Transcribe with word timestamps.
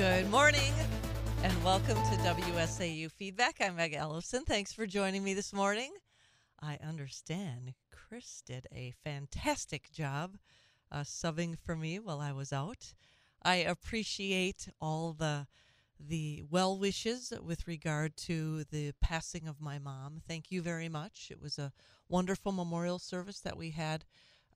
Good 0.00 0.30
morning 0.30 0.72
and 1.42 1.62
welcome 1.62 1.94
to 1.94 2.16
WSAU 2.22 3.12
Feedback. 3.12 3.56
I'm 3.60 3.76
Meg 3.76 3.92
Ellison. 3.92 4.44
Thanks 4.46 4.72
for 4.72 4.86
joining 4.86 5.22
me 5.22 5.34
this 5.34 5.52
morning. 5.52 5.92
I 6.58 6.78
understand 6.82 7.74
Chris 7.92 8.42
did 8.46 8.66
a 8.74 8.94
fantastic 9.04 9.92
job 9.92 10.38
uh, 10.90 11.00
subbing 11.00 11.58
for 11.58 11.76
me 11.76 11.98
while 11.98 12.18
I 12.18 12.32
was 12.32 12.50
out. 12.50 12.94
I 13.42 13.56
appreciate 13.56 14.70
all 14.80 15.12
the 15.12 15.46
the 16.00 16.44
well 16.48 16.78
wishes 16.78 17.30
with 17.44 17.68
regard 17.68 18.16
to 18.28 18.64
the 18.70 18.92
passing 19.02 19.46
of 19.46 19.60
my 19.60 19.78
mom. 19.78 20.22
Thank 20.26 20.50
you 20.50 20.62
very 20.62 20.88
much. 20.88 21.28
It 21.30 21.42
was 21.42 21.58
a 21.58 21.74
wonderful 22.08 22.52
memorial 22.52 22.98
service 22.98 23.40
that 23.40 23.58
we 23.58 23.72
had. 23.72 24.06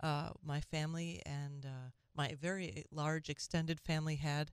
Uh, 0.02 0.30
my 0.42 0.62
family 0.62 1.20
and 1.26 1.66
uh, 1.66 1.90
my 2.16 2.34
very 2.40 2.86
large 2.90 3.28
extended 3.28 3.78
family 3.78 4.16
had 4.16 4.50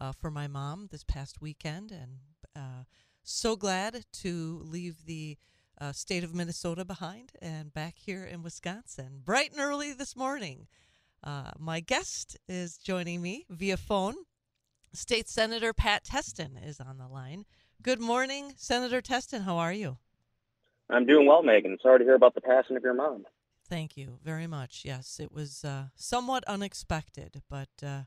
uh, 0.00 0.12
for 0.12 0.30
my 0.30 0.48
mom 0.48 0.88
this 0.90 1.04
past 1.04 1.40
weekend, 1.40 1.92
and 1.92 2.18
uh, 2.56 2.84
so 3.22 3.54
glad 3.54 4.06
to 4.12 4.62
leave 4.64 5.04
the 5.04 5.36
uh, 5.80 5.92
state 5.92 6.24
of 6.24 6.34
Minnesota 6.34 6.84
behind 6.84 7.32
and 7.40 7.72
back 7.72 7.94
here 7.98 8.24
in 8.24 8.42
Wisconsin, 8.42 9.20
bright 9.24 9.52
and 9.52 9.60
early 9.60 9.92
this 9.92 10.16
morning. 10.16 10.66
Uh, 11.22 11.50
my 11.58 11.80
guest 11.80 12.38
is 12.48 12.78
joining 12.78 13.20
me 13.20 13.44
via 13.50 13.76
phone. 13.76 14.14
State 14.92 15.28
Senator 15.28 15.72
Pat 15.72 16.04
Testin 16.04 16.56
is 16.66 16.80
on 16.80 16.98
the 16.98 17.06
line. 17.06 17.44
Good 17.82 18.00
morning, 18.00 18.54
Senator 18.56 19.00
Testin. 19.00 19.44
How 19.44 19.58
are 19.58 19.72
you? 19.72 19.98
I'm 20.88 21.06
doing 21.06 21.26
well, 21.26 21.42
Megan. 21.42 21.78
Sorry 21.82 21.98
to 21.98 22.04
hear 22.04 22.14
about 22.14 22.34
the 22.34 22.40
passing 22.40 22.76
of 22.76 22.82
your 22.82 22.94
mom. 22.94 23.24
Thank 23.68 23.96
you 23.96 24.18
very 24.24 24.48
much. 24.48 24.82
Yes, 24.84 25.20
it 25.20 25.30
was 25.30 25.64
uh, 25.64 25.84
somewhat 25.94 26.42
unexpected, 26.48 27.42
but 27.48 27.68
uh, 27.86 28.00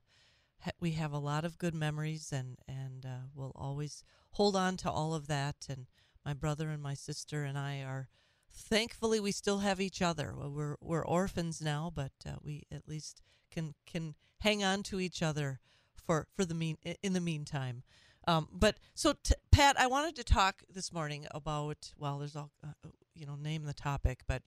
we 0.80 0.92
have 0.92 1.12
a 1.12 1.20
lot 1.20 1.46
of 1.46 1.58
good 1.58 1.74
memories, 1.74 2.32
and 2.32 2.58
and 2.68 3.06
uh, 3.06 3.28
we'll 3.34 3.54
always 3.56 4.04
hold 4.32 4.56
on 4.56 4.78
to 4.78 4.92
all 4.92 5.14
of 5.14 5.28
that. 5.28 5.68
And 5.70 5.88
my 6.26 6.34
brother 6.34 6.70
and 6.70 6.82
my 6.82 6.94
sister 6.94 7.44
and 7.44 7.58
I 7.58 7.82
are 7.82 8.10
thankfully 8.52 9.20
we 9.20 9.32
still 9.32 9.60
have 9.60 9.82
each 9.82 10.02
other. 10.02 10.34
We're 10.36 10.76
we're 10.82 11.06
orphans 11.06 11.62
now, 11.62 11.92
but 11.94 12.14
uh, 12.26 12.36
we 12.44 12.64
at 12.72 12.88
least 12.88 13.22
can 13.52 13.74
can 13.86 14.16
hang 14.40 14.64
on 14.64 14.84
to 14.84 15.00
each 15.00 15.22
other 15.22 15.60
for 15.96 16.28
for 16.36 16.46
the 16.46 16.56
mean 16.56 16.78
in 17.02 17.14
the 17.14 17.22
meantime. 17.22 17.84
Um, 18.26 18.48
but 18.54 18.78
so 18.94 19.16
t- 19.22 19.36
Pat, 19.52 19.78
I 19.78 19.88
wanted 19.88 20.16
to 20.16 20.24
talk 20.24 20.64
this 20.74 20.94
morning 20.94 21.28
about 21.32 21.94
well, 21.98 22.20
there's 22.20 22.36
all 22.36 22.52
uh, 22.64 22.90
you 23.14 23.26
know, 23.26 23.36
name 23.36 23.66
the 23.66 23.74
topic, 23.74 24.22
but 24.28 24.44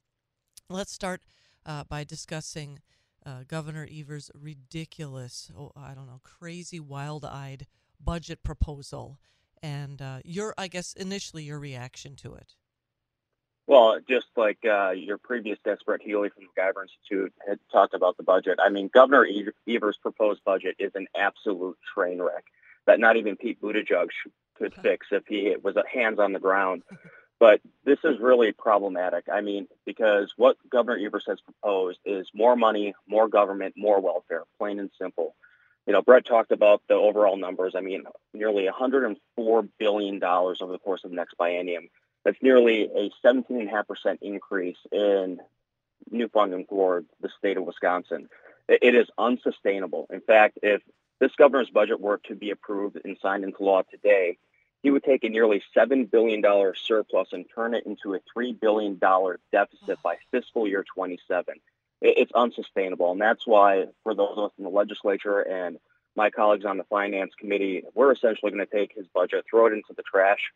let's 0.68 0.92
start 0.92 1.22
uh, 1.64 1.84
by 1.84 2.04
discussing 2.04 2.80
uh, 3.26 3.42
Governor 3.48 3.86
Evers' 3.92 4.30
ridiculous, 4.34 5.50
oh, 5.56 5.72
I 5.76 5.94
don't 5.94 6.06
know, 6.06 6.20
crazy, 6.22 6.80
wild-eyed 6.80 7.66
budget 8.02 8.42
proposal, 8.42 9.18
and 9.62 10.00
uh, 10.00 10.20
your, 10.24 10.54
I 10.56 10.68
guess, 10.68 10.92
initially 10.92 11.42
your 11.42 11.58
reaction 11.58 12.14
to 12.16 12.34
it. 12.34 12.54
Well, 13.66 13.98
just 14.08 14.26
like 14.36 14.58
uh, 14.64 14.90
your 14.90 15.18
previous 15.18 15.58
guest, 15.64 15.82
Healy 16.00 16.28
from 16.28 16.44
the 16.44 16.60
MacIver 16.60 16.82
Institute, 16.82 17.32
had 17.46 17.58
talked 17.72 17.94
about 17.94 18.16
the 18.16 18.22
budget. 18.22 18.60
I 18.64 18.68
mean, 18.68 18.88
Governor 18.94 19.26
Evers' 19.68 19.98
proposed 20.00 20.44
budget 20.44 20.76
is 20.78 20.92
an 20.94 21.08
absolute 21.16 21.76
train 21.92 22.22
wreck 22.22 22.44
that 22.86 23.00
not 23.00 23.16
even 23.16 23.36
Pete 23.36 23.60
Buttigieg 23.60 24.08
could 24.56 24.72
fix 24.82 25.08
if 25.10 25.24
he 25.26 25.56
was 25.60 25.74
hands 25.92 26.20
on 26.20 26.32
the 26.32 26.38
ground. 26.38 26.84
But 27.38 27.60
this 27.84 27.98
is 28.02 28.18
really 28.18 28.52
problematic. 28.52 29.26
I 29.32 29.42
mean, 29.42 29.68
because 29.84 30.32
what 30.36 30.56
Governor 30.70 30.98
Evers 30.98 31.24
has 31.26 31.38
proposed 31.40 31.98
is 32.04 32.28
more 32.34 32.56
money, 32.56 32.94
more 33.06 33.28
government, 33.28 33.74
more 33.76 34.00
welfare, 34.00 34.44
plain 34.58 34.78
and 34.78 34.90
simple. 34.98 35.34
You 35.86 35.92
know, 35.92 36.02
Brett 36.02 36.24
talked 36.24 36.50
about 36.50 36.82
the 36.88 36.94
overall 36.94 37.36
numbers. 37.36 37.74
I 37.76 37.80
mean, 37.80 38.04
nearly 38.32 38.66
$104 38.66 39.68
billion 39.78 40.22
over 40.24 40.72
the 40.72 40.78
course 40.78 41.04
of 41.04 41.10
the 41.10 41.16
next 41.16 41.36
biennium. 41.38 41.90
That's 42.24 42.42
nearly 42.42 42.84
a 42.84 43.10
17.5% 43.24 44.18
increase 44.22 44.78
in 44.90 45.38
new 46.10 46.28
funding 46.28 46.66
for 46.68 47.04
the 47.20 47.28
state 47.38 47.56
of 47.56 47.64
Wisconsin. 47.64 48.28
It 48.68 48.96
is 48.96 49.06
unsustainable. 49.16 50.08
In 50.10 50.20
fact, 50.20 50.58
if 50.62 50.82
this 51.20 51.30
governor's 51.38 51.70
budget 51.70 52.00
were 52.00 52.20
to 52.24 52.34
be 52.34 52.50
approved 52.50 52.98
and 53.04 53.16
signed 53.22 53.44
into 53.44 53.62
law 53.62 53.82
today, 53.82 54.38
he 54.86 54.92
would 54.92 55.02
take 55.02 55.24
a 55.24 55.28
nearly 55.28 55.60
$7 55.76 56.08
billion 56.08 56.40
surplus 56.76 57.30
and 57.32 57.44
turn 57.52 57.74
it 57.74 57.84
into 57.86 58.14
a 58.14 58.20
$3 58.38 58.60
billion 58.60 59.00
deficit 59.50 60.00
by 60.00 60.14
fiscal 60.30 60.68
year 60.68 60.84
27. 60.94 61.56
It's 62.00 62.30
unsustainable. 62.30 63.10
And 63.10 63.20
that's 63.20 63.44
why, 63.44 63.86
for 64.04 64.14
those 64.14 64.38
of 64.38 64.44
us 64.44 64.52
in 64.58 64.62
the 64.62 64.70
legislature 64.70 65.40
and 65.40 65.80
my 66.14 66.30
colleagues 66.30 66.64
on 66.64 66.78
the 66.78 66.84
finance 66.84 67.32
committee, 67.36 67.82
we're 67.96 68.12
essentially 68.12 68.52
going 68.52 68.64
to 68.64 68.72
take 68.72 68.94
his 68.94 69.08
budget, 69.08 69.44
throw 69.50 69.66
it 69.66 69.72
into 69.72 69.92
the 69.92 70.04
trash, 70.04 70.52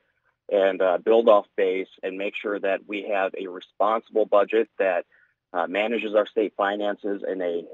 and 0.48 0.80
uh, 0.80 0.98
build 0.98 1.28
off 1.28 1.46
base 1.56 1.88
and 2.04 2.16
make 2.16 2.36
sure 2.36 2.60
that 2.60 2.82
we 2.86 3.08
have 3.08 3.34
a 3.36 3.48
responsible 3.48 4.26
budget 4.26 4.69
that 4.78 5.06
uh, 5.52 5.66
manages 5.66 6.14
our 6.14 6.26
state 6.26 6.54
finances 6.56 7.24
in 7.28 7.42
a, 7.42 7.64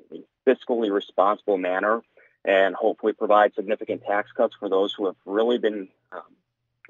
fiscally 0.49 0.91
responsible 0.91 1.59
manner 1.59 2.00
and 2.47 2.75
hopefully 2.75 3.12
provide 3.12 3.55
significant 3.55 4.03
tax 4.06 4.33
cuts 4.33 4.56
for 4.59 4.71
those 4.71 4.95
who 4.95 5.05
have 5.05 5.16
really 5.27 5.59
been 5.59 5.89
um, 6.12 6.22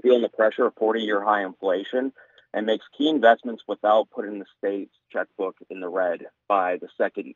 feeling 0.02 0.22
the 0.22 0.28
pressure 0.28 0.66
of 0.66 0.74
40 0.78 1.00
year 1.00 1.22
high 1.22 1.44
inflation 1.44 2.12
and 2.52 2.66
makes 2.66 2.84
key 2.96 3.08
investments 3.08 3.62
without 3.68 4.10
putting 4.10 4.38
the 4.38 4.46
state's 4.58 4.94
checkbook 5.12 5.56
in 5.68 5.80
the 5.80 5.88
red 5.88 6.26
by 6.48 6.76
the 6.76 6.88
second 6.96 7.34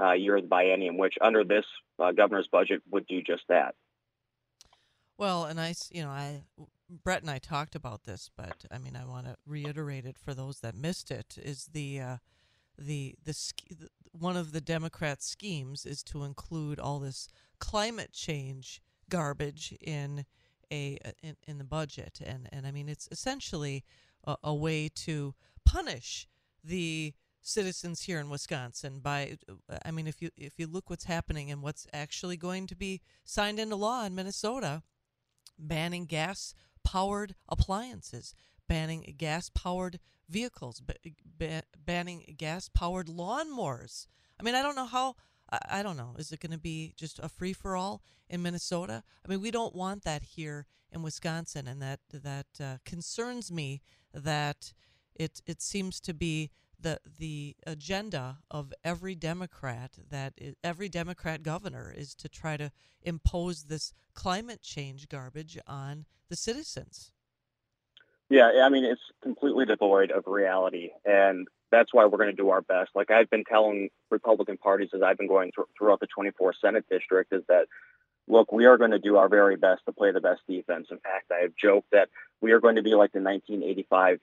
uh, 0.00 0.12
year 0.12 0.36
of 0.36 0.42
the 0.42 0.48
biennium, 0.48 0.98
which 0.98 1.14
under 1.20 1.44
this 1.44 1.64
uh, 1.98 2.12
governor's 2.12 2.48
budget 2.48 2.82
would 2.90 3.06
do 3.06 3.22
just 3.22 3.42
that. 3.48 3.74
Well, 5.18 5.44
and 5.44 5.60
I, 5.60 5.74
you 5.90 6.02
know, 6.02 6.08
I, 6.08 6.42
Brett 7.04 7.20
and 7.20 7.30
I 7.30 7.38
talked 7.38 7.74
about 7.74 8.04
this, 8.04 8.30
but 8.36 8.64
I 8.70 8.78
mean, 8.78 8.96
I 8.96 9.04
want 9.04 9.26
to 9.26 9.36
reiterate 9.46 10.06
it 10.06 10.16
for 10.16 10.34
those 10.34 10.60
that 10.60 10.74
missed 10.74 11.10
it. 11.10 11.36
Is 11.42 11.68
the 11.72 12.00
uh, 12.00 12.16
the 12.78 13.14
the 13.24 13.36
one 14.12 14.36
of 14.36 14.52
the 14.52 14.60
Democrats' 14.60 15.26
schemes 15.26 15.84
is 15.84 16.02
to 16.04 16.24
include 16.24 16.80
all 16.80 16.98
this 16.98 17.28
climate 17.58 18.12
change 18.12 18.80
garbage 19.10 19.74
in 19.80 20.24
a 20.70 20.98
in, 21.22 21.36
in 21.46 21.58
the 21.58 21.64
budget, 21.64 22.20
and 22.24 22.48
and 22.52 22.66
I 22.66 22.70
mean 22.70 22.88
it's 22.88 23.08
essentially 23.10 23.84
a, 24.24 24.36
a 24.44 24.54
way 24.54 24.88
to 24.88 25.34
punish 25.64 26.28
the 26.62 27.14
citizens 27.42 28.02
here 28.02 28.20
in 28.20 28.28
Wisconsin 28.28 29.00
by 29.00 29.36
uh, 29.48 29.78
I 29.84 29.90
mean 29.90 30.06
if 30.06 30.20
you 30.20 30.30
if 30.36 30.58
you 30.58 30.66
look 30.66 30.90
what's 30.90 31.04
happening 31.04 31.50
and 31.50 31.62
what's 31.62 31.86
actually 31.92 32.36
going 32.36 32.66
to 32.68 32.76
be 32.76 33.00
signed 33.24 33.58
into 33.58 33.76
law 33.76 34.04
in 34.04 34.14
Minnesota 34.14 34.82
banning 35.58 36.06
gas 36.06 36.54
powered 36.84 37.34
appliances 37.48 38.34
banning 38.68 39.14
gas 39.16 39.50
powered 39.50 39.98
vehicles 40.28 40.82
ba- 41.38 41.62
banning 41.76 42.34
gas 42.36 42.68
powered 42.68 43.08
lawnmowers. 43.08 44.06
I 44.38 44.42
mean 44.42 44.54
I 44.54 44.62
don't 44.62 44.76
know 44.76 44.86
how 44.86 45.16
I, 45.52 45.82
don't 45.82 45.96
know. 45.96 46.14
Is 46.18 46.32
it 46.32 46.40
going 46.40 46.52
to 46.52 46.58
be 46.58 46.94
just 46.96 47.18
a 47.18 47.28
free 47.28 47.52
for 47.52 47.76
all 47.76 48.02
in 48.28 48.42
Minnesota? 48.42 49.02
I 49.24 49.28
mean, 49.28 49.40
we 49.40 49.50
don't 49.50 49.74
want 49.74 50.04
that 50.04 50.22
here 50.22 50.66
in 50.92 51.02
Wisconsin, 51.02 51.66
and 51.66 51.80
that 51.82 52.00
that 52.12 52.46
uh, 52.60 52.76
concerns 52.84 53.50
me. 53.50 53.82
That 54.12 54.72
it 55.14 55.40
it 55.46 55.60
seems 55.62 56.00
to 56.00 56.14
be 56.14 56.50
the 56.78 56.98
the 57.18 57.56
agenda 57.66 58.38
of 58.50 58.72
every 58.84 59.14
Democrat 59.14 59.92
that 60.10 60.34
is, 60.36 60.54
every 60.64 60.88
Democrat 60.88 61.42
governor 61.42 61.92
is 61.96 62.14
to 62.16 62.28
try 62.28 62.56
to 62.56 62.70
impose 63.02 63.64
this 63.64 63.92
climate 64.14 64.62
change 64.62 65.08
garbage 65.08 65.58
on 65.66 66.06
the 66.28 66.36
citizens. 66.36 67.12
Yeah, 68.28 68.62
I 68.64 68.68
mean 68.68 68.84
it's 68.84 69.00
completely 69.22 69.66
devoid 69.66 70.10
of 70.10 70.24
reality, 70.26 70.90
and 71.04 71.48
that's 71.70 71.92
why 71.94 72.04
we're 72.06 72.18
going 72.18 72.30
to 72.30 72.36
do 72.36 72.50
our 72.50 72.62
best. 72.62 72.90
Like 72.94 73.10
I've 73.10 73.30
been 73.30 73.44
telling 73.44 73.90
Republican 74.10 74.56
parties 74.56 74.90
as 74.94 75.02
I've 75.02 75.18
been 75.18 75.28
going 75.28 75.52
th- 75.54 75.68
throughout 75.76 76.00
the 76.00 76.08
24th 76.08 76.54
Senate 76.60 76.84
district 76.90 77.32
is 77.32 77.42
that, 77.48 77.66
look, 78.28 78.52
we 78.52 78.66
are 78.66 78.78
going 78.78 78.90
to 78.90 78.98
do 78.98 79.16
our 79.16 79.28
very 79.28 79.56
best 79.56 79.84
to 79.86 79.92
play 79.92 80.12
the 80.12 80.20
best 80.20 80.40
defense. 80.48 80.88
In 80.90 80.98
fact, 80.98 81.30
I 81.30 81.42
have 81.42 81.52
joked 81.56 81.90
that 81.92 82.08
we 82.40 82.52
are 82.52 82.60
going 82.60 82.76
to 82.76 82.82
be 82.82 82.94
like 82.94 83.12
the 83.12 83.20
1985 83.20 84.20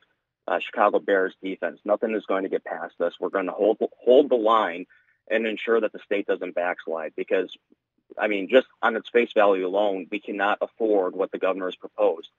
uh, 0.47 0.59
Chicago 0.59 0.99
Bears 0.99 1.33
defense. 1.43 1.79
Nothing 1.83 2.15
is 2.15 2.25
going 2.25 2.43
to 2.43 2.49
get 2.49 2.63
past 2.63 2.99
us. 3.01 3.13
We're 3.19 3.29
going 3.29 3.47
to 3.47 3.51
hold 3.51 3.77
hold 3.99 4.29
the 4.29 4.35
line 4.35 4.85
and 5.29 5.45
ensure 5.45 5.81
that 5.81 5.91
the 5.91 5.99
state 5.99 6.25
doesn't 6.25 6.55
backslide 6.55 7.13
because, 7.15 7.55
I 8.17 8.27
mean, 8.27 8.47
just 8.49 8.67
on 8.81 8.95
its 8.95 9.09
face 9.09 9.31
value 9.33 9.67
alone, 9.67 10.07
we 10.09 10.19
cannot 10.19 10.59
afford 10.61 11.15
what 11.15 11.31
the 11.31 11.37
governor 11.37 11.65
has 11.65 11.75
proposed. 11.75 12.29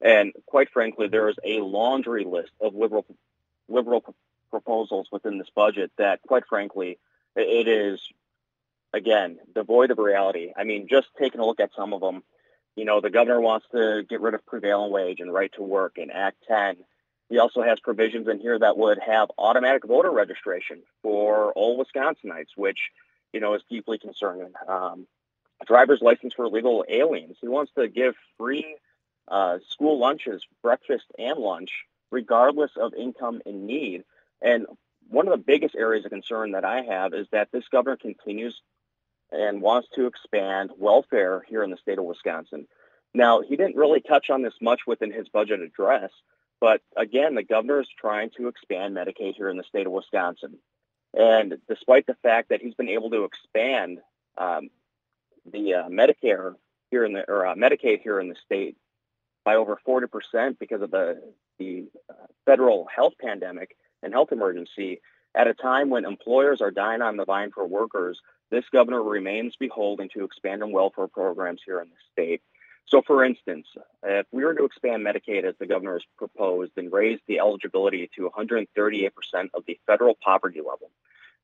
And 0.00 0.32
quite 0.46 0.70
frankly, 0.70 1.08
there 1.08 1.28
is 1.28 1.36
a 1.44 1.60
laundry 1.60 2.24
list 2.24 2.52
of 2.60 2.74
liberal 2.74 3.04
liberal 3.68 4.04
proposals 4.50 5.08
within 5.10 5.38
this 5.38 5.50
budget 5.54 5.90
that, 5.98 6.20
quite 6.26 6.44
frankly, 6.48 6.98
it 7.36 7.68
is, 7.68 8.00
again, 8.92 9.38
devoid 9.54 9.90
of 9.90 9.98
reality. 9.98 10.52
I 10.56 10.64
mean, 10.64 10.88
just 10.88 11.08
taking 11.18 11.40
a 11.40 11.46
look 11.46 11.60
at 11.60 11.74
some 11.76 11.92
of 11.92 12.00
them, 12.00 12.22
you 12.76 12.84
know, 12.84 13.00
the 13.00 13.10
governor 13.10 13.40
wants 13.40 13.66
to 13.72 14.04
get 14.08 14.20
rid 14.20 14.34
of 14.34 14.46
prevailing 14.46 14.92
wage 14.92 15.20
and 15.20 15.32
right 15.32 15.52
to 15.54 15.62
work 15.62 15.98
in 15.98 16.10
Act 16.10 16.36
10. 16.46 16.76
He 17.28 17.38
also 17.38 17.62
has 17.62 17.80
provisions 17.80 18.28
in 18.28 18.40
here 18.40 18.58
that 18.58 18.78
would 18.78 18.98
have 18.98 19.30
automatic 19.36 19.84
voter 19.84 20.10
registration 20.10 20.82
for 21.02 21.52
all 21.52 21.82
Wisconsinites, 21.82 22.56
which, 22.56 22.90
you 23.32 23.40
know, 23.40 23.54
is 23.54 23.62
deeply 23.68 23.98
concerning. 23.98 24.52
Um, 24.66 25.06
driver's 25.66 26.00
license 26.00 26.34
for 26.34 26.46
illegal 26.46 26.84
aliens. 26.88 27.36
He 27.40 27.48
wants 27.48 27.72
to 27.76 27.88
give 27.88 28.14
free 28.38 28.76
uh, 29.26 29.58
school 29.68 29.98
lunches, 29.98 30.46
breakfast 30.62 31.04
and 31.18 31.38
lunch, 31.38 31.84
regardless 32.10 32.70
of 32.76 32.94
income 32.94 33.42
and 33.44 33.66
need. 33.66 34.04
And 34.42 34.66
one 35.08 35.26
of 35.26 35.32
the 35.32 35.44
biggest 35.44 35.74
areas 35.74 36.04
of 36.04 36.10
concern 36.10 36.52
that 36.52 36.64
I 36.64 36.82
have 36.82 37.14
is 37.14 37.26
that 37.32 37.48
this 37.52 37.68
governor 37.70 37.96
continues 37.96 38.60
and 39.30 39.60
wants 39.60 39.88
to 39.94 40.06
expand 40.06 40.70
welfare 40.76 41.44
here 41.48 41.62
in 41.62 41.70
the 41.70 41.76
state 41.76 41.98
of 41.98 42.04
Wisconsin. 42.04 42.66
Now, 43.14 43.40
he 43.40 43.56
didn't 43.56 43.76
really 43.76 44.00
touch 44.00 44.30
on 44.30 44.42
this 44.42 44.54
much 44.60 44.80
within 44.86 45.12
his 45.12 45.28
budget 45.28 45.60
address, 45.60 46.10
but 46.60 46.82
again, 46.96 47.34
the 47.34 47.42
governor 47.42 47.80
is 47.80 47.88
trying 47.98 48.30
to 48.36 48.48
expand 48.48 48.96
Medicaid 48.96 49.34
here 49.34 49.48
in 49.48 49.56
the 49.56 49.64
state 49.64 49.86
of 49.86 49.92
Wisconsin. 49.92 50.58
And 51.14 51.58
despite 51.68 52.06
the 52.06 52.16
fact 52.22 52.50
that 52.50 52.60
he's 52.60 52.74
been 52.74 52.88
able 52.88 53.10
to 53.10 53.24
expand 53.24 54.00
um, 54.36 54.68
the 55.50 55.74
uh, 55.74 55.88
Medicare 55.88 56.54
here 56.90 57.04
in 57.04 57.12
the 57.12 57.28
or 57.28 57.46
uh, 57.46 57.54
Medicaid 57.54 58.02
here 58.02 58.20
in 58.20 58.28
the 58.28 58.36
state 58.44 58.76
by 59.44 59.54
over 59.54 59.78
40% 59.86 60.58
because 60.58 60.82
of 60.82 60.90
the 60.90 61.22
the 61.58 61.86
uh, 62.08 62.26
federal 62.46 62.86
health 62.94 63.14
pandemic 63.20 63.76
and 64.02 64.12
health 64.12 64.32
emergency 64.32 65.00
at 65.34 65.46
a 65.46 65.54
time 65.54 65.90
when 65.90 66.04
employers 66.04 66.60
are 66.60 66.70
dying 66.70 67.02
on 67.02 67.16
the 67.16 67.24
vine 67.24 67.50
for 67.50 67.66
workers 67.66 68.20
this 68.50 68.64
governor 68.72 69.02
remains 69.02 69.56
beholden 69.56 70.08
to 70.08 70.24
expanding 70.24 70.72
welfare 70.72 71.06
programs 71.06 71.60
here 71.66 71.80
in 71.82 71.88
the 71.88 71.96
state. 72.12 72.40
So 72.86 73.02
for 73.02 73.24
instance 73.24 73.66
if 74.02 74.26
we 74.32 74.44
were 74.44 74.54
to 74.54 74.64
expand 74.64 75.04
medicaid 75.04 75.44
as 75.44 75.54
the 75.58 75.66
governor 75.66 75.94
has 75.94 76.04
proposed 76.16 76.72
and 76.76 76.92
raise 76.92 77.20
the 77.26 77.40
eligibility 77.40 78.10
to 78.16 78.30
138% 78.30 79.10
of 79.54 79.64
the 79.66 79.78
federal 79.86 80.16
poverty 80.22 80.60
level 80.60 80.90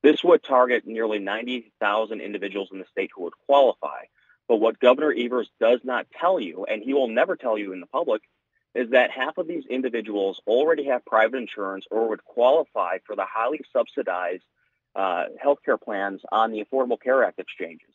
this 0.04 0.22
would 0.22 0.42
target 0.42 0.86
nearly 0.86 1.18
90,000 1.18 2.20
individuals 2.20 2.68
in 2.70 2.78
the 2.78 2.84
state 2.92 3.10
who 3.16 3.22
would 3.22 3.32
qualify. 3.46 4.02
But 4.46 4.56
what 4.56 4.78
Governor 4.78 5.14
Evers 5.16 5.48
does 5.58 5.80
not 5.82 6.06
tell 6.20 6.38
you, 6.38 6.66
and 6.66 6.82
he 6.82 6.92
will 6.92 7.08
never 7.08 7.36
tell 7.36 7.56
you 7.56 7.72
in 7.72 7.80
the 7.80 7.86
public, 7.86 8.20
is 8.74 8.90
that 8.90 9.10
half 9.10 9.38
of 9.38 9.46
these 9.46 9.66
individuals 9.66 10.40
already 10.46 10.84
have 10.86 11.04
private 11.04 11.36
insurance 11.36 11.86
or 11.90 12.08
would 12.08 12.24
qualify 12.24 12.98
for 13.06 13.14
the 13.14 13.24
highly 13.24 13.60
subsidized 13.72 14.44
uh, 14.96 15.26
healthcare 15.42 15.80
plans 15.80 16.22
on 16.30 16.50
the 16.50 16.64
Affordable 16.64 17.00
Care 17.00 17.24
Act 17.24 17.38
exchanges. 17.38 17.88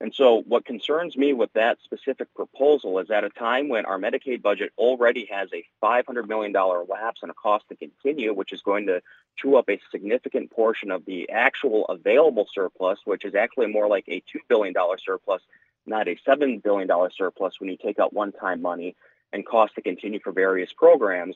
And 0.00 0.12
so, 0.12 0.42
what 0.42 0.66
concerns 0.66 1.16
me 1.16 1.32
with 1.32 1.52
that 1.52 1.78
specific 1.82 2.34
proposal 2.34 2.98
is 2.98 3.10
at 3.10 3.24
a 3.24 3.30
time 3.30 3.68
when 3.68 3.86
our 3.86 3.98
Medicaid 3.98 4.42
budget 4.42 4.72
already 4.76 5.26
has 5.30 5.48
a 5.54 5.64
$500 5.82 6.28
million 6.28 6.52
lapse 6.52 7.20
and 7.22 7.30
a 7.30 7.34
cost 7.34 7.68
to 7.68 7.76
continue, 7.76 8.34
which 8.34 8.52
is 8.52 8.60
going 8.60 8.86
to 8.88 9.00
chew 9.36 9.56
up 9.56 9.70
a 9.70 9.80
significant 9.90 10.50
portion 10.50 10.90
of 10.90 11.04
the 11.06 11.30
actual 11.30 11.86
available 11.86 12.46
surplus, 12.52 12.98
which 13.04 13.24
is 13.24 13.34
actually 13.34 13.68
more 13.68 13.86
like 13.86 14.04
a 14.08 14.20
$2 14.20 14.40
billion 14.48 14.74
surplus 14.98 15.42
not 15.86 16.08
a 16.08 16.16
$7 16.26 16.62
billion 16.62 16.88
surplus 17.16 17.60
when 17.60 17.70
you 17.70 17.76
take 17.76 17.98
out 17.98 18.12
one 18.12 18.32
time 18.32 18.62
money 18.62 18.96
and 19.34 19.44
cost 19.44 19.74
to 19.74 19.82
continue 19.82 20.20
for 20.20 20.32
various 20.32 20.72
programs, 20.72 21.34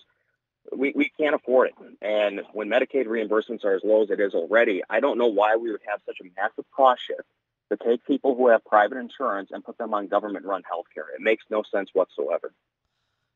we, 0.75 0.93
we 0.95 1.11
can't 1.19 1.35
afford 1.35 1.71
it. 1.71 1.75
And 2.01 2.43
when 2.53 2.69
Medicaid 2.69 3.07
reimbursements 3.07 3.65
are 3.65 3.75
as 3.75 3.83
low 3.85 4.05
as 4.05 4.11
it 4.11 4.21
is 4.21 4.35
already, 4.35 4.83
I 4.89 5.01
don't 5.01 5.19
know 5.19 5.27
why 5.27 5.57
we 5.57 5.73
would 5.73 5.81
have 5.91 6.01
such 6.07 6.19
a 6.23 6.41
massive 6.41 6.65
cost 6.75 7.03
shift 7.07 7.29
to 7.71 7.77
take 7.77 8.07
people 8.07 8.37
who 8.37 8.49
have 8.49 8.65
private 8.65 8.99
insurance 8.99 9.51
and 9.53 9.65
put 9.65 9.77
them 9.79 9.93
on 9.93 10.07
government 10.07 10.47
run 10.47 10.63
health 10.63 10.87
care. 10.95 11.07
It 11.15 11.21
makes 11.21 11.45
no 11.51 11.65
sense 11.71 11.91
whatsoever. 11.93 12.53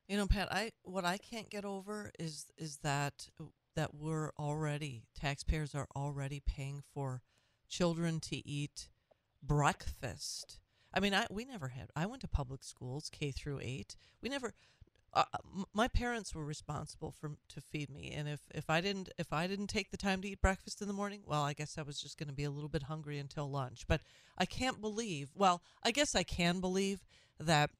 You 0.06 0.16
know, 0.16 0.26
Pat, 0.26 0.52
I 0.52 0.72
what 0.84 1.04
I 1.04 1.18
can't 1.18 1.50
get 1.50 1.64
over 1.64 2.12
is 2.18 2.46
is 2.56 2.78
that 2.78 3.28
that 3.74 3.94
we're 3.94 4.30
already 4.38 5.04
taxpayers 5.18 5.74
are 5.74 5.88
already 5.96 6.40
paying 6.40 6.82
for 6.92 7.22
children 7.68 8.20
to 8.20 8.36
eat 8.46 8.88
breakfast 9.42 10.58
I 10.94 11.00
mean, 11.00 11.14
I 11.14 11.26
we 11.30 11.44
never 11.44 11.68
had. 11.68 11.90
I 11.96 12.06
went 12.06 12.22
to 12.22 12.28
public 12.28 12.62
schools, 12.64 13.10
K 13.10 13.30
through 13.30 13.60
eight. 13.62 13.96
We 14.20 14.28
never. 14.28 14.54
Uh, 15.14 15.24
my 15.74 15.88
parents 15.88 16.34
were 16.34 16.44
responsible 16.44 17.10
for 17.12 17.32
to 17.50 17.60
feed 17.60 17.90
me, 17.90 18.12
and 18.12 18.28
if 18.28 18.40
if 18.54 18.70
I 18.70 18.80
didn't 18.80 19.10
if 19.18 19.32
I 19.32 19.46
didn't 19.46 19.66
take 19.66 19.90
the 19.90 19.96
time 19.96 20.22
to 20.22 20.28
eat 20.28 20.40
breakfast 20.40 20.80
in 20.80 20.88
the 20.88 20.94
morning, 20.94 21.22
well, 21.26 21.42
I 21.42 21.52
guess 21.52 21.76
I 21.76 21.82
was 21.82 22.00
just 22.00 22.18
going 22.18 22.28
to 22.28 22.34
be 22.34 22.44
a 22.44 22.50
little 22.50 22.68
bit 22.68 22.84
hungry 22.84 23.18
until 23.18 23.50
lunch. 23.50 23.86
But 23.86 24.00
I 24.38 24.46
can't 24.46 24.80
believe. 24.80 25.30
Well, 25.34 25.62
I 25.82 25.90
guess 25.90 26.14
I 26.14 26.22
can 26.22 26.60
believe 26.60 27.04
that 27.38 27.70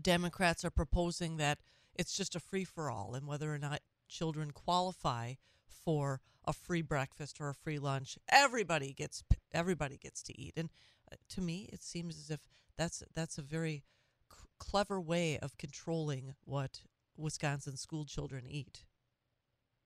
Democrats 0.00 0.64
are 0.64 0.70
proposing 0.70 1.38
that 1.38 1.58
it's 1.96 2.16
just 2.16 2.36
a 2.36 2.40
free 2.40 2.64
for 2.64 2.90
all, 2.90 3.14
and 3.14 3.26
whether 3.26 3.52
or 3.52 3.58
not 3.58 3.80
children 4.08 4.50
qualify 4.52 5.34
for 5.84 6.20
a 6.44 6.52
free 6.52 6.82
breakfast 6.82 7.40
or 7.40 7.48
a 7.48 7.54
free 7.54 7.78
lunch, 7.78 8.18
everybody 8.28 8.92
gets 8.92 9.22
everybody 9.52 9.96
gets 9.96 10.22
to 10.24 10.40
eat. 10.40 10.54
And 10.56 10.70
uh, 11.10 11.16
to 11.30 11.40
me, 11.40 11.68
it 11.72 11.82
seems 11.82 12.18
as 12.18 12.30
if 12.30 12.40
that's 12.76 13.02
that's 13.14 13.38
a 13.38 13.42
very 13.42 13.84
c- 14.30 14.46
clever 14.58 15.00
way 15.00 15.38
of 15.38 15.58
controlling 15.58 16.34
what 16.44 16.80
Wisconsin 17.16 17.76
school 17.76 18.04
children 18.04 18.44
eat. 18.48 18.84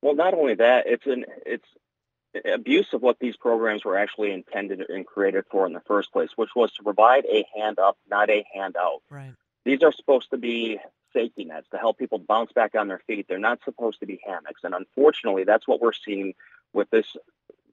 Well, 0.02 0.14
not 0.14 0.34
only 0.34 0.54
that, 0.54 0.86
it's 0.86 1.06
an 1.06 1.24
it's 1.46 1.68
abuse 2.44 2.88
of 2.92 3.02
what 3.02 3.18
these 3.18 3.36
programs 3.36 3.84
were 3.84 3.96
actually 3.96 4.32
intended 4.32 4.84
and 4.88 5.06
created 5.06 5.44
for 5.50 5.66
in 5.66 5.72
the 5.72 5.80
first 5.80 6.12
place, 6.12 6.30
which 6.36 6.50
was 6.54 6.72
to 6.74 6.82
provide 6.82 7.24
a 7.26 7.46
hand 7.56 7.78
up, 7.78 7.96
not 8.10 8.30
a 8.30 8.44
handout. 8.54 9.02
Right. 9.08 9.34
These 9.64 9.82
are 9.82 9.92
supposed 9.92 10.30
to 10.30 10.36
be 10.36 10.78
safety 11.14 11.46
nets 11.46 11.66
to 11.70 11.78
help 11.78 11.98
people 11.98 12.18
bounce 12.18 12.52
back 12.52 12.74
on 12.74 12.88
their 12.88 13.00
feet. 13.06 13.26
They're 13.28 13.38
not 13.38 13.60
supposed 13.64 14.00
to 14.00 14.06
be 14.06 14.20
hammocks, 14.26 14.62
and 14.64 14.74
unfortunately, 14.74 15.44
that's 15.44 15.66
what 15.66 15.80
we're 15.80 15.92
seeing 15.92 16.34
with 16.74 16.90
this 16.90 17.16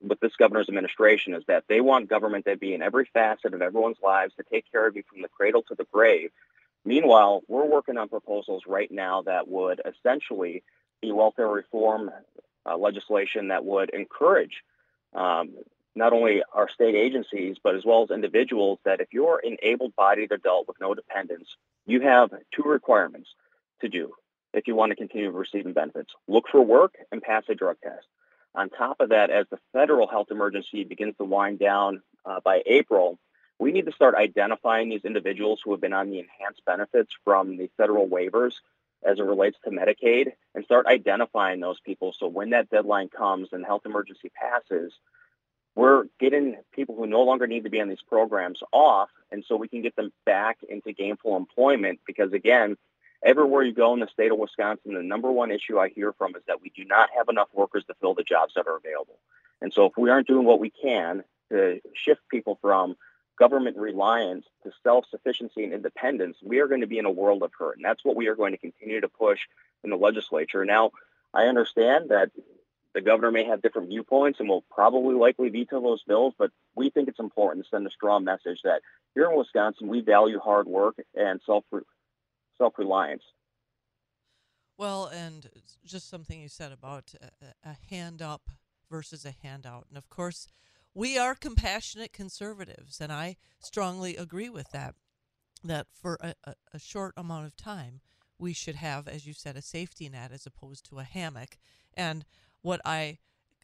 with 0.02 0.20
this 0.20 0.36
governor's 0.36 0.68
administration 0.68 1.34
is 1.34 1.44
that 1.48 1.66
they 1.68 1.80
want 1.80 2.10
government 2.10 2.46
to 2.46 2.58
be 2.58 2.74
in 2.74 2.82
every 2.82 3.06
facet 3.14 3.54
of 3.54 3.62
everyone's 3.62 3.98
lives 4.02 4.34
to 4.36 4.44
take 4.52 4.72
care 4.72 4.88
of 4.88 4.96
you 4.96 5.04
from 5.08 5.22
the 5.22 5.28
cradle 5.28 5.62
to 5.64 5.76
the 5.76 5.86
grave. 5.92 6.32
Meanwhile, 6.84 7.44
we're 7.48 7.66
working 7.66 7.98
on 7.98 8.10
proposals 8.10 8.64
right 8.66 8.92
now 8.92 9.22
that 9.24 9.48
would 9.48 9.82
essentially 9.86 10.64
be 11.02 11.12
welfare 11.12 11.48
reform 11.48 12.10
uh, 12.66 12.78
legislation 12.78 13.50
that 13.50 13.64
would 13.64 13.92
encourage 13.92 14.64
um, 15.14 15.52
not 15.96 16.14
only 16.14 16.42
our 16.54 16.70
state 16.70 16.96
agencies, 16.96 17.58
but 17.64 17.76
as 17.76 17.84
well 17.86 18.04
as 18.04 18.12
individuals 18.12 18.80
that 18.86 19.02
if 19.02 19.10
you're 19.12 19.42
an 19.44 19.58
able-bodied 19.62 20.32
adult 20.32 20.68
with 20.68 20.80
no 20.80 20.94
dependents, 20.94 21.56
you 21.86 22.02
have 22.02 22.32
two 22.54 22.64
requirements 22.64 23.30
to 23.82 23.90
do 23.90 24.14
if 24.54 24.68
you 24.68 24.76
want 24.76 24.92
to 24.92 24.96
continue 24.96 25.30
receiving 25.32 25.74
benefits. 25.74 26.14
Look 26.28 26.46
for 26.52 26.62
work 26.62 26.96
and 27.12 27.22
pass 27.22 27.44
a 27.50 27.56
drug 27.56 27.78
test. 27.84 28.06
On 28.54 28.70
top 28.70 29.00
of 29.00 29.10
that, 29.10 29.30
as 29.30 29.46
the 29.50 29.60
federal 29.74 30.08
health 30.08 30.28
emergency 30.30 30.84
begins 30.84 31.16
to 31.18 31.24
wind 31.24 31.60
down 31.60 32.02
uh, 32.26 32.40
by 32.44 32.62
April, 32.66 33.18
we 33.60 33.72
need 33.72 33.86
to 33.86 33.92
start 33.94 34.16
identifying 34.16 34.90
these 34.90 35.06
individuals 35.06 35.62
who 35.64 35.72
have 35.72 35.82
been 35.82 35.94
on 35.94 36.10
the 36.10 36.20
enhanced 36.20 36.66
benefits 36.66 37.12
from 37.24 37.58
the 37.58 37.70
federal 37.78 38.10
waivers 38.10 38.54
as 39.04 39.20
it 39.20 39.24
relates 39.24 39.58
to 39.64 39.72
Medicaid 39.72 40.34
and 40.54 40.66
start 40.66 40.86
identifying 40.86 41.60
those 41.60 41.80
people. 41.80 42.14
So 42.18 42.28
when 42.28 42.52
that 42.52 42.70
deadline 42.70 43.10
comes 43.10 43.50
and 43.52 43.66
health 43.66 43.84
emergency 43.86 44.32
passes, 44.36 44.94
we're 45.76 46.06
getting 46.20 46.58
people 46.74 46.96
who 46.96 47.08
no 47.08 47.22
longer 47.24 47.48
need 47.48 47.64
to 47.64 47.70
be 47.70 47.82
on 47.82 47.88
these 47.88 48.02
programs 48.08 48.60
off. 48.72 49.10
And 49.32 49.44
so 49.48 49.56
we 49.56 49.68
can 49.68 49.82
get 49.82 49.96
them 49.96 50.12
back 50.26 50.58
into 50.68 50.92
gainful 50.92 51.38
employment 51.38 52.00
because, 52.06 52.34
again, 52.34 52.78
everywhere 53.24 53.64
you 53.64 53.74
go 53.74 53.94
in 53.94 54.00
the 54.00 54.08
state 54.08 54.32
of 54.32 54.38
Wisconsin, 54.38 54.94
the 54.94 55.04
number 55.04 55.32
one 55.32 55.52
issue 55.52 55.80
I 55.80 55.90
hear 55.90 56.12
from 56.14 56.36
is 56.36 56.42
that 56.48 56.62
we 56.62 56.72
do 56.76 56.84
not 56.84 57.10
have 57.18 57.30
enough 57.30 57.48
workers 57.54 57.86
to 57.86 57.94
fill 58.02 58.14
the 58.14 58.24
jobs 58.24 58.54
that 58.56 58.68
are 58.68 58.76
available. 58.76 59.20
And 59.62 59.72
so 59.72 59.86
if 59.86 59.94
we 59.98 60.10
aren't 60.10 60.28
doing 60.28 60.46
what 60.46 60.60
we 60.60 60.72
can 60.72 61.24
to 61.50 61.80
shift 61.94 62.22
people 62.30 62.58
from 62.62 62.96
government 63.40 63.78
reliance 63.78 64.46
to 64.64 64.72
self-sufficiency 64.84 65.64
and 65.64 65.74
independence, 65.74 66.38
we 66.44 66.60
are 66.60 66.68
going 66.68 66.82
to 66.82 66.88
be 66.88 67.00
in 67.00 67.06
a 67.06 67.12
world 67.12 67.44
of 67.44 67.52
hurt. 67.58 67.78
And 67.78 67.86
that's 67.86 68.04
what 68.04 68.16
we 68.16 68.28
are 68.28 68.36
going 68.36 68.52
to 68.52 68.58
continue 68.58 69.02
to 69.02 69.08
push 69.08 69.40
in 69.84 69.90
the 69.90 69.96
legislature. 69.96 70.66
Now, 70.66 70.92
I 71.34 71.46
understand 71.46 72.10
that 72.10 72.32
the 72.94 73.02
governor 73.02 73.32
may 73.32 73.46
have 73.46 73.62
different 73.62 73.90
viewpoints 73.90 74.40
and 74.40 74.50
will 74.50 74.64
probably 74.70 75.16
likely 75.16 75.50
veto 75.50 75.82
those 75.82 76.04
bills, 76.04 76.34
but 76.38 76.52
we 76.76 76.90
think 76.90 77.08
it's 77.08 77.20
important 77.20 77.66
to 77.66 77.70
send 77.70 77.88
a 77.88 77.92
strong 77.92 78.24
message 78.24 78.60
that 78.64 78.82
here 79.16 79.30
in 79.30 79.38
Wisconsin, 79.38 79.88
we 79.88 80.02
value 80.02 80.40
hard 80.40 80.68
work 80.68 80.96
and 81.16 81.40
self 81.46 81.64
self 82.58 82.74
reliance. 82.78 83.24
Well, 84.78 85.06
and 85.08 85.48
just 85.86 86.10
something 86.10 86.42
you 86.42 86.50
said 86.50 86.72
about 86.72 87.14
a, 87.22 87.70
a, 87.70 87.78
hand 87.90 88.22
up 88.22 88.50
versus 88.90 89.26
a 89.26 89.36
handout. 89.44 89.86
And 89.90 89.98
of 89.98 90.10
course, 90.10 90.48
we 90.94 91.18
are 91.18 91.36
compassionate 91.36 92.14
conservatives, 92.14 93.00
and 93.00 93.12
I 93.12 93.38
strongly 93.60 94.18
agree 94.18 94.50
with 94.50 94.72
that. 94.72 94.96
That 95.64 95.86
for 95.94 96.18
a, 96.20 96.34
a, 96.44 96.56
a 96.74 96.80
short 96.80 97.14
amount 97.16 97.46
of 97.46 97.56
time, 97.56 98.02
we 98.40 98.54
should 98.54 98.76
have, 98.76 99.08
as 99.08 99.28
you 99.28 99.34
said, 99.34 99.56
a 99.56 99.62
safety 99.62 100.10
net 100.10 100.32
as 100.32 100.48
opposed 100.48 100.90
to 100.90 100.98
a 100.98 101.04
hammock. 101.04 101.58
And 101.94 102.26
what 102.62 102.82
I 102.86 103.20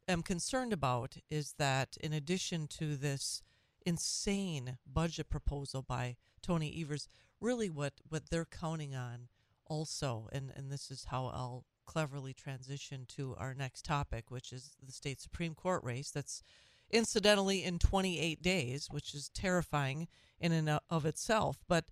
am 0.07 0.21
concerned 0.21 0.73
about 0.73 1.17
is 1.29 1.55
that 1.57 1.97
in 2.01 2.13
addition 2.13 2.67
to 2.67 2.95
this 2.95 3.41
insane 3.85 4.77
budget 4.91 5.29
proposal 5.29 5.81
by 5.81 6.17
Tony 6.41 6.81
Evers, 6.81 7.07
really 7.39 7.69
what, 7.69 7.93
what 8.09 8.29
they're 8.29 8.45
counting 8.45 8.95
on 8.95 9.27
also, 9.65 10.29
and, 10.31 10.51
and 10.55 10.71
this 10.71 10.89
is 10.91 11.05
how 11.05 11.27
I'll 11.27 11.65
cleverly 11.85 12.33
transition 12.33 13.05
to 13.09 13.35
our 13.37 13.53
next 13.53 13.85
topic, 13.85 14.29
which 14.29 14.51
is 14.51 14.75
the 14.85 14.91
state 14.91 15.21
Supreme 15.21 15.55
Court 15.55 15.83
race 15.83 16.11
that's 16.11 16.43
incidentally 16.91 17.63
in 17.63 17.79
28 17.79 18.41
days, 18.41 18.87
which 18.91 19.13
is 19.13 19.29
terrifying 19.29 20.07
in 20.39 20.51
and 20.51 20.79
of 20.89 21.05
itself. 21.05 21.63
But 21.67 21.85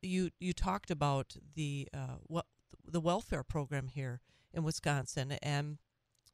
you 0.00 0.30
you 0.38 0.52
talked 0.52 0.90
about 0.90 1.36
the 1.54 1.88
uh, 1.92 2.18
what 2.24 2.46
the 2.86 3.00
welfare 3.00 3.42
program 3.42 3.88
here 3.88 4.20
in 4.52 4.62
Wisconsin 4.62 5.32
and 5.42 5.78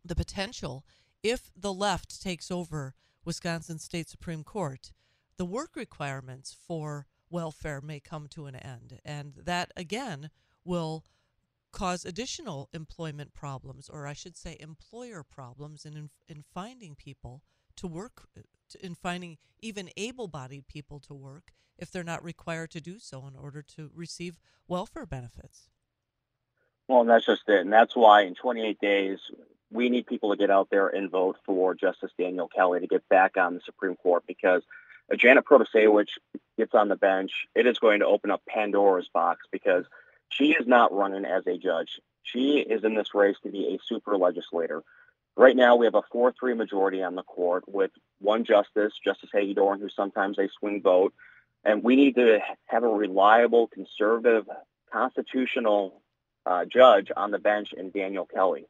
the 0.09 0.17
potential 0.17 0.85
if 1.23 1.51
the 1.57 1.73
left 1.73 2.23
takes 2.23 2.51
over 2.51 2.95
Wisconsin 3.25 3.79
State 3.79 4.09
Supreme 4.09 4.45
Court, 4.45 4.93
the 5.37 5.45
work 5.45 5.77
requirements 5.77 6.57
for 6.67 7.07
welfare 7.31 7.81
may 7.81 8.01
come 8.01 8.27
to 8.29 8.47
an 8.47 8.57
end, 8.57 9.01
and 9.05 9.35
that 9.37 9.73
again 9.77 10.31
will 10.65 11.05
cause 11.73 12.05
additional 12.05 12.69
employment 12.73 13.35
problems, 13.35 13.89
or 13.89 14.07
I 14.07 14.15
should 14.15 14.37
say, 14.37 14.57
employer 14.59 15.23
problems, 15.23 15.85
in 15.85 16.11
in 16.27 16.45
finding 16.55 16.95
people 16.95 17.43
to 17.77 17.87
work, 17.87 18.29
in 18.81 18.95
finding 18.95 19.39
even 19.61 19.91
able-bodied 19.97 20.67
people 20.67 20.99
to 21.01 21.15
work 21.15 21.53
if 21.77 21.91
they're 21.91 22.03
not 22.03 22.25
required 22.25 22.71
to 22.71 22.81
do 22.81 22.99
so 22.99 23.27
in 23.27 23.37
order 23.37 23.63
to 23.63 23.91
receive 23.95 24.39
welfare 24.67 25.07
benefits. 25.07 25.69
Well, 26.89 27.05
that's 27.05 27.27
just 27.27 27.49
it, 27.49 27.61
and 27.61 27.73
that's 27.73 27.95
why 27.95 28.23
in 28.23 28.35
28 28.35 28.81
days 28.81 29.19
we 29.71 29.91
need 29.91 30.07
people 30.07 30.31
to 30.31 30.37
get 30.37 30.51
out 30.51 30.69
there 30.71 30.89
and 30.89 31.11
vote 31.11 31.37
for 31.45 31.75
Justice 31.75 32.11
Daniel 32.19 32.49
Kelly 32.49 32.81
to 32.81 32.87
get 32.87 33.09
back 33.09 33.37
on 33.37 33.55
the 33.55 33.61
Supreme 33.65 33.97
Court 33.97 34.25
because 34.27 34.63
Janet 35.17 35.45
Protasiewicz 35.45 36.11
gets 36.57 36.75
on 36.75 36.89
the 36.89 36.97
bench, 36.97 37.47
it 37.55 37.67
is 37.67 37.79
going 37.79 38.01
to 38.01 38.07
open 38.07 38.31
up 38.31 38.43
Pandora's 38.49 39.09
box 39.09 39.47
because 39.51 39.85
she 40.29 40.53
is 40.53 40.67
not 40.67 40.93
running 40.93 41.25
as 41.25 41.47
a 41.47 41.59
judge. 41.59 42.01
She 42.23 42.59
is 42.59 42.85
in 42.85 42.95
this 42.95 43.15
race 43.15 43.37
to 43.43 43.51
be 43.51 43.75
a 43.75 43.79
super 43.87 44.17
legislator. 44.17 44.83
Right 45.37 45.57
now, 45.57 45.77
we 45.77 45.87
have 45.87 45.95
a 45.95 46.03
4 46.13 46.33
3 46.39 46.55
majority 46.55 47.03
on 47.03 47.15
the 47.15 47.23
court 47.23 47.65
with 47.69 47.91
one 48.19 48.45
justice, 48.45 48.93
Justice 49.03 49.31
Hagedorn, 49.33 49.81
who's 49.81 49.95
sometimes 49.95 50.39
a 50.39 50.49
swing 50.59 50.83
vote. 50.83 51.15
And 51.65 51.83
we 51.83 51.97
need 51.97 52.17
to 52.17 52.41
have 52.67 52.83
a 52.83 52.89
reliable, 52.89 53.69
conservative, 53.69 54.47
constitutional 54.93 56.03
uh, 56.45 56.65
judge 56.65 57.11
on 57.17 57.31
the 57.31 57.39
bench 57.39 57.73
in 57.73 57.91
Daniel 57.91 58.27
Kelly. 58.27 58.67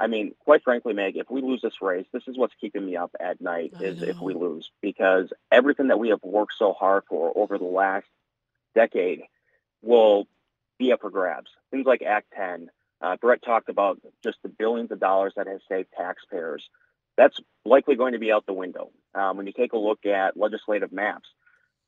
I 0.00 0.06
mean, 0.06 0.34
quite 0.40 0.64
frankly, 0.64 0.94
Meg, 0.94 1.18
if 1.18 1.30
we 1.30 1.42
lose 1.42 1.60
this 1.60 1.82
race, 1.82 2.06
this 2.10 2.22
is 2.26 2.38
what's 2.38 2.54
keeping 2.58 2.86
me 2.86 2.96
up 2.96 3.14
at 3.20 3.40
night 3.42 3.74
is 3.80 4.00
if 4.00 4.18
we 4.18 4.32
lose 4.32 4.70
because 4.80 5.30
everything 5.52 5.88
that 5.88 5.98
we 5.98 6.08
have 6.08 6.22
worked 6.22 6.54
so 6.58 6.72
hard 6.72 7.04
for 7.06 7.30
over 7.36 7.58
the 7.58 7.64
last 7.64 8.06
decade 8.74 9.20
will 9.82 10.26
be 10.78 10.90
up 10.90 11.02
for 11.02 11.10
grabs. 11.10 11.50
Things 11.70 11.84
like 11.84 12.00
Act 12.00 12.32
10. 12.34 12.70
Uh, 13.02 13.16
Brett 13.20 13.42
talked 13.42 13.68
about 13.68 14.00
just 14.24 14.38
the 14.42 14.48
billions 14.48 14.90
of 14.90 15.00
dollars 15.00 15.34
that 15.36 15.46
has 15.46 15.60
saved 15.68 15.88
taxpayers. 15.94 16.70
That's 17.18 17.38
likely 17.66 17.94
going 17.94 18.14
to 18.14 18.18
be 18.18 18.32
out 18.32 18.46
the 18.46 18.54
window 18.54 18.90
um, 19.14 19.36
when 19.36 19.46
you 19.46 19.52
take 19.52 19.74
a 19.74 19.78
look 19.78 20.06
at 20.06 20.34
legislative 20.34 20.92
maps. 20.92 21.28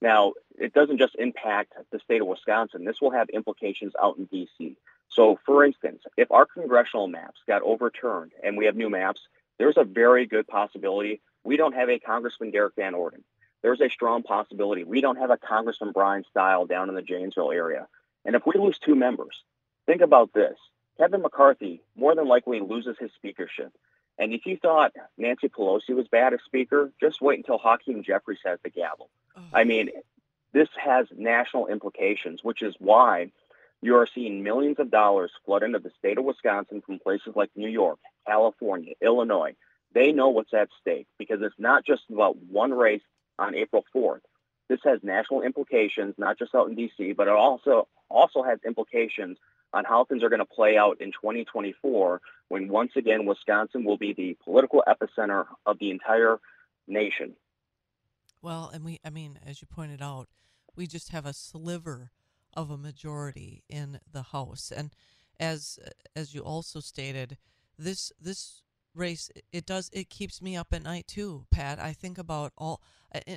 Now, 0.02 0.32
it 0.58 0.74
doesn't 0.74 0.98
just 0.98 1.14
impact 1.18 1.72
the 1.90 2.00
state 2.00 2.20
of 2.20 2.26
Wisconsin. 2.26 2.84
This 2.84 3.00
will 3.00 3.12
have 3.12 3.30
implications 3.30 3.92
out 4.02 4.18
in 4.18 4.26
D.C. 4.26 4.76
So, 5.14 5.38
for 5.44 5.64
instance, 5.64 6.02
if 6.16 6.30
our 6.30 6.46
congressional 6.46 7.06
maps 7.06 7.40
got 7.46 7.62
overturned 7.62 8.32
and 8.42 8.56
we 8.56 8.66
have 8.66 8.76
new 8.76 8.88
maps, 8.88 9.20
there's 9.58 9.76
a 9.76 9.84
very 9.84 10.26
good 10.26 10.46
possibility 10.46 11.20
we 11.44 11.56
don't 11.56 11.74
have 11.74 11.88
a 11.88 11.98
Congressman 11.98 12.50
Derrick 12.50 12.74
Van 12.76 12.94
Orden. 12.94 13.24
There's 13.62 13.80
a 13.80 13.90
strong 13.90 14.22
possibility 14.22 14.84
we 14.84 15.00
don't 15.00 15.18
have 15.18 15.30
a 15.30 15.36
Congressman 15.36 15.92
Bryan 15.92 16.24
Steil 16.30 16.66
down 16.66 16.88
in 16.88 16.94
the 16.94 17.02
Janesville 17.02 17.52
area. 17.52 17.88
And 18.24 18.36
if 18.36 18.42
we 18.46 18.54
lose 18.58 18.78
two 18.78 18.94
members, 18.94 19.42
think 19.86 20.00
about 20.00 20.32
this. 20.32 20.56
Kevin 20.98 21.22
McCarthy 21.22 21.82
more 21.96 22.14
than 22.14 22.28
likely 22.28 22.60
loses 22.60 22.96
his 22.98 23.10
speakership. 23.14 23.72
And 24.18 24.32
if 24.32 24.46
you 24.46 24.56
thought 24.56 24.92
Nancy 25.16 25.48
Pelosi 25.48 25.90
was 25.90 26.06
bad 26.08 26.34
as 26.34 26.40
speaker, 26.44 26.92
just 27.00 27.20
wait 27.20 27.38
until 27.38 27.58
Hakeem 27.58 28.02
Jeffries 28.02 28.38
has 28.44 28.58
the 28.62 28.70
gavel. 28.70 29.10
Oh. 29.36 29.42
I 29.52 29.64
mean, 29.64 29.90
this 30.52 30.68
has 30.76 31.06
national 31.16 31.68
implications, 31.68 32.44
which 32.44 32.62
is 32.62 32.74
why 32.78 33.32
you 33.82 33.96
are 33.96 34.08
seeing 34.14 34.42
millions 34.42 34.76
of 34.78 34.90
dollars 34.90 35.32
flood 35.44 35.64
into 35.64 35.80
the 35.80 35.90
state 35.98 36.16
of 36.16 36.24
Wisconsin 36.24 36.82
from 36.86 37.00
places 37.00 37.34
like 37.34 37.50
New 37.56 37.68
York, 37.68 37.98
California, 38.26 38.94
Illinois. 39.02 39.54
They 39.92 40.12
know 40.12 40.28
what's 40.28 40.54
at 40.54 40.68
stake 40.80 41.08
because 41.18 41.40
it's 41.42 41.58
not 41.58 41.84
just 41.84 42.02
about 42.10 42.36
one 42.36 42.72
race 42.72 43.02
on 43.38 43.54
April 43.56 43.84
4th. 43.94 44.20
This 44.68 44.78
has 44.84 45.00
national 45.02 45.42
implications, 45.42 46.14
not 46.16 46.38
just 46.38 46.54
out 46.54 46.68
in 46.68 46.76
D.C., 46.76 47.12
but 47.12 47.26
it 47.26 47.34
also 47.34 47.88
also 48.08 48.42
has 48.42 48.58
implications 48.64 49.36
on 49.74 49.84
how 49.84 50.04
things 50.04 50.22
are 50.22 50.28
going 50.28 50.38
to 50.38 50.44
play 50.44 50.76
out 50.76 51.00
in 51.00 51.08
2024 51.12 52.20
when 52.48 52.68
once 52.68 52.92
again 52.94 53.26
Wisconsin 53.26 53.84
will 53.84 53.96
be 53.96 54.12
the 54.12 54.36
political 54.44 54.82
epicenter 54.86 55.46
of 55.66 55.78
the 55.78 55.90
entire 55.90 56.38
nation. 56.86 57.34
Well, 58.40 58.70
and 58.72 58.84
we, 58.84 59.00
I 59.04 59.10
mean, 59.10 59.38
as 59.44 59.60
you 59.60 59.66
pointed 59.66 60.02
out, 60.02 60.28
we 60.76 60.86
just 60.86 61.10
have 61.10 61.26
a 61.26 61.32
sliver 61.32 62.10
of 62.54 62.70
a 62.70 62.78
majority 62.78 63.64
in 63.68 64.00
the 64.10 64.22
House. 64.22 64.72
And 64.74 64.94
as 65.38 65.78
as 66.14 66.34
you 66.34 66.42
also 66.42 66.80
stated, 66.80 67.38
this 67.78 68.12
this 68.20 68.62
race 68.94 69.30
it 69.52 69.66
does 69.66 69.90
it 69.92 70.10
keeps 70.10 70.42
me 70.42 70.56
up 70.56 70.68
at 70.72 70.82
night 70.82 71.06
too, 71.06 71.46
Pat. 71.50 71.78
I 71.78 71.92
think 71.92 72.18
about 72.18 72.52
all. 72.56 72.82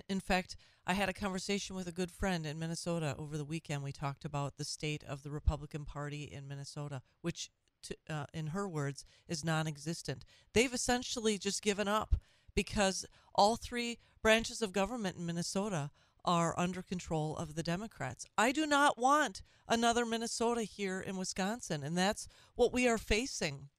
In, 0.08 0.22
fact, 0.22 0.56
I 0.88 0.94
had 0.94 1.10
a 1.10 1.14
conversation 1.14 1.76
with 1.76 1.86
a 1.86 1.92
good 1.92 2.10
friend 2.10 2.46
in 2.46 2.58
Minnesota 2.58 3.14
over 3.18 3.38
the 3.38 3.44
weekend. 3.44 3.84
We 3.84 3.92
talked 3.92 4.24
about 4.24 4.56
the 4.56 4.64
state 4.64 5.04
of 5.04 5.22
the 5.22 5.32
Republican 5.32 5.84
Party 5.84 6.24
in 6.24 6.48
Minnesota, 6.48 7.02
which, 7.22 7.50
to, 7.84 7.98
uh, 8.10 8.26
in 8.34 8.48
her 8.48 8.70
words, 8.70 9.04
is 9.28 9.44
non-existent. 9.44 10.24
They've 10.54 10.74
essentially 10.74 11.38
just 11.38 11.62
given 11.62 11.90
up 11.90 12.16
because 12.56 13.06
all 13.34 13.58
three 13.58 14.00
branches 14.22 14.62
of 14.62 14.72
government 14.72 15.18
in 15.18 15.26
Minnesota 15.26 15.92
are 16.26 16.58
under 16.58 16.82
control 16.82 17.36
of 17.38 17.56
the 17.56 17.64
Democrats. 17.64 18.26
I 18.38 18.52
do 18.52 18.66
not 18.66 18.98
want 18.98 19.42
another 19.68 20.06
Minnesota 20.06 20.64
here 20.64 21.00
in 21.00 21.18
Wisconsin, 21.18 21.84
and 21.84 21.98
that's 21.98 22.28
what 22.56 22.74
we 22.74 22.88
are 22.88 22.98
facing 22.98 23.70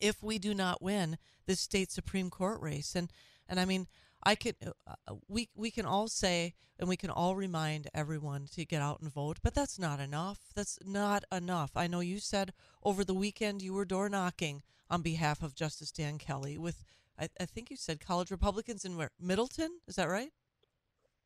if 0.00 0.22
we 0.22 0.38
do 0.38 0.54
not 0.54 0.82
win 0.82 1.18
this 1.46 1.60
state 1.60 1.90
Supreme 1.90 2.30
Court 2.30 2.60
race. 2.60 2.94
And 2.94 3.10
and 3.48 3.60
I 3.60 3.64
mean, 3.64 3.86
I 4.22 4.34
could 4.34 4.56
uh, 4.66 4.70
uh, 4.86 5.14
we 5.28 5.48
we 5.54 5.70
can 5.70 5.86
all 5.86 6.08
say 6.08 6.54
and 6.78 6.88
we 6.88 6.96
can 6.96 7.10
all 7.10 7.36
remind 7.36 7.88
everyone 7.94 8.46
to 8.54 8.64
get 8.64 8.82
out 8.82 9.00
and 9.00 9.12
vote, 9.12 9.38
but 9.42 9.54
that's 9.54 9.78
not 9.78 10.00
enough. 10.00 10.38
That's 10.54 10.78
not 10.84 11.24
enough. 11.30 11.72
I 11.76 11.86
know 11.86 12.00
you 12.00 12.18
said 12.18 12.52
over 12.82 13.04
the 13.04 13.14
weekend 13.14 13.62
you 13.62 13.74
were 13.74 13.84
door 13.84 14.08
knocking 14.08 14.62
on 14.90 15.02
behalf 15.02 15.42
of 15.42 15.54
Justice 15.54 15.92
Dan 15.92 16.18
Kelly 16.18 16.58
with 16.58 16.84
I, 17.18 17.28
I 17.40 17.44
think 17.44 17.70
you 17.70 17.76
said 17.76 18.00
college 18.00 18.30
Republicans 18.30 18.84
in 18.84 19.08
Middleton. 19.20 19.78
Is 19.86 19.96
that 19.96 20.08
right? 20.08 20.30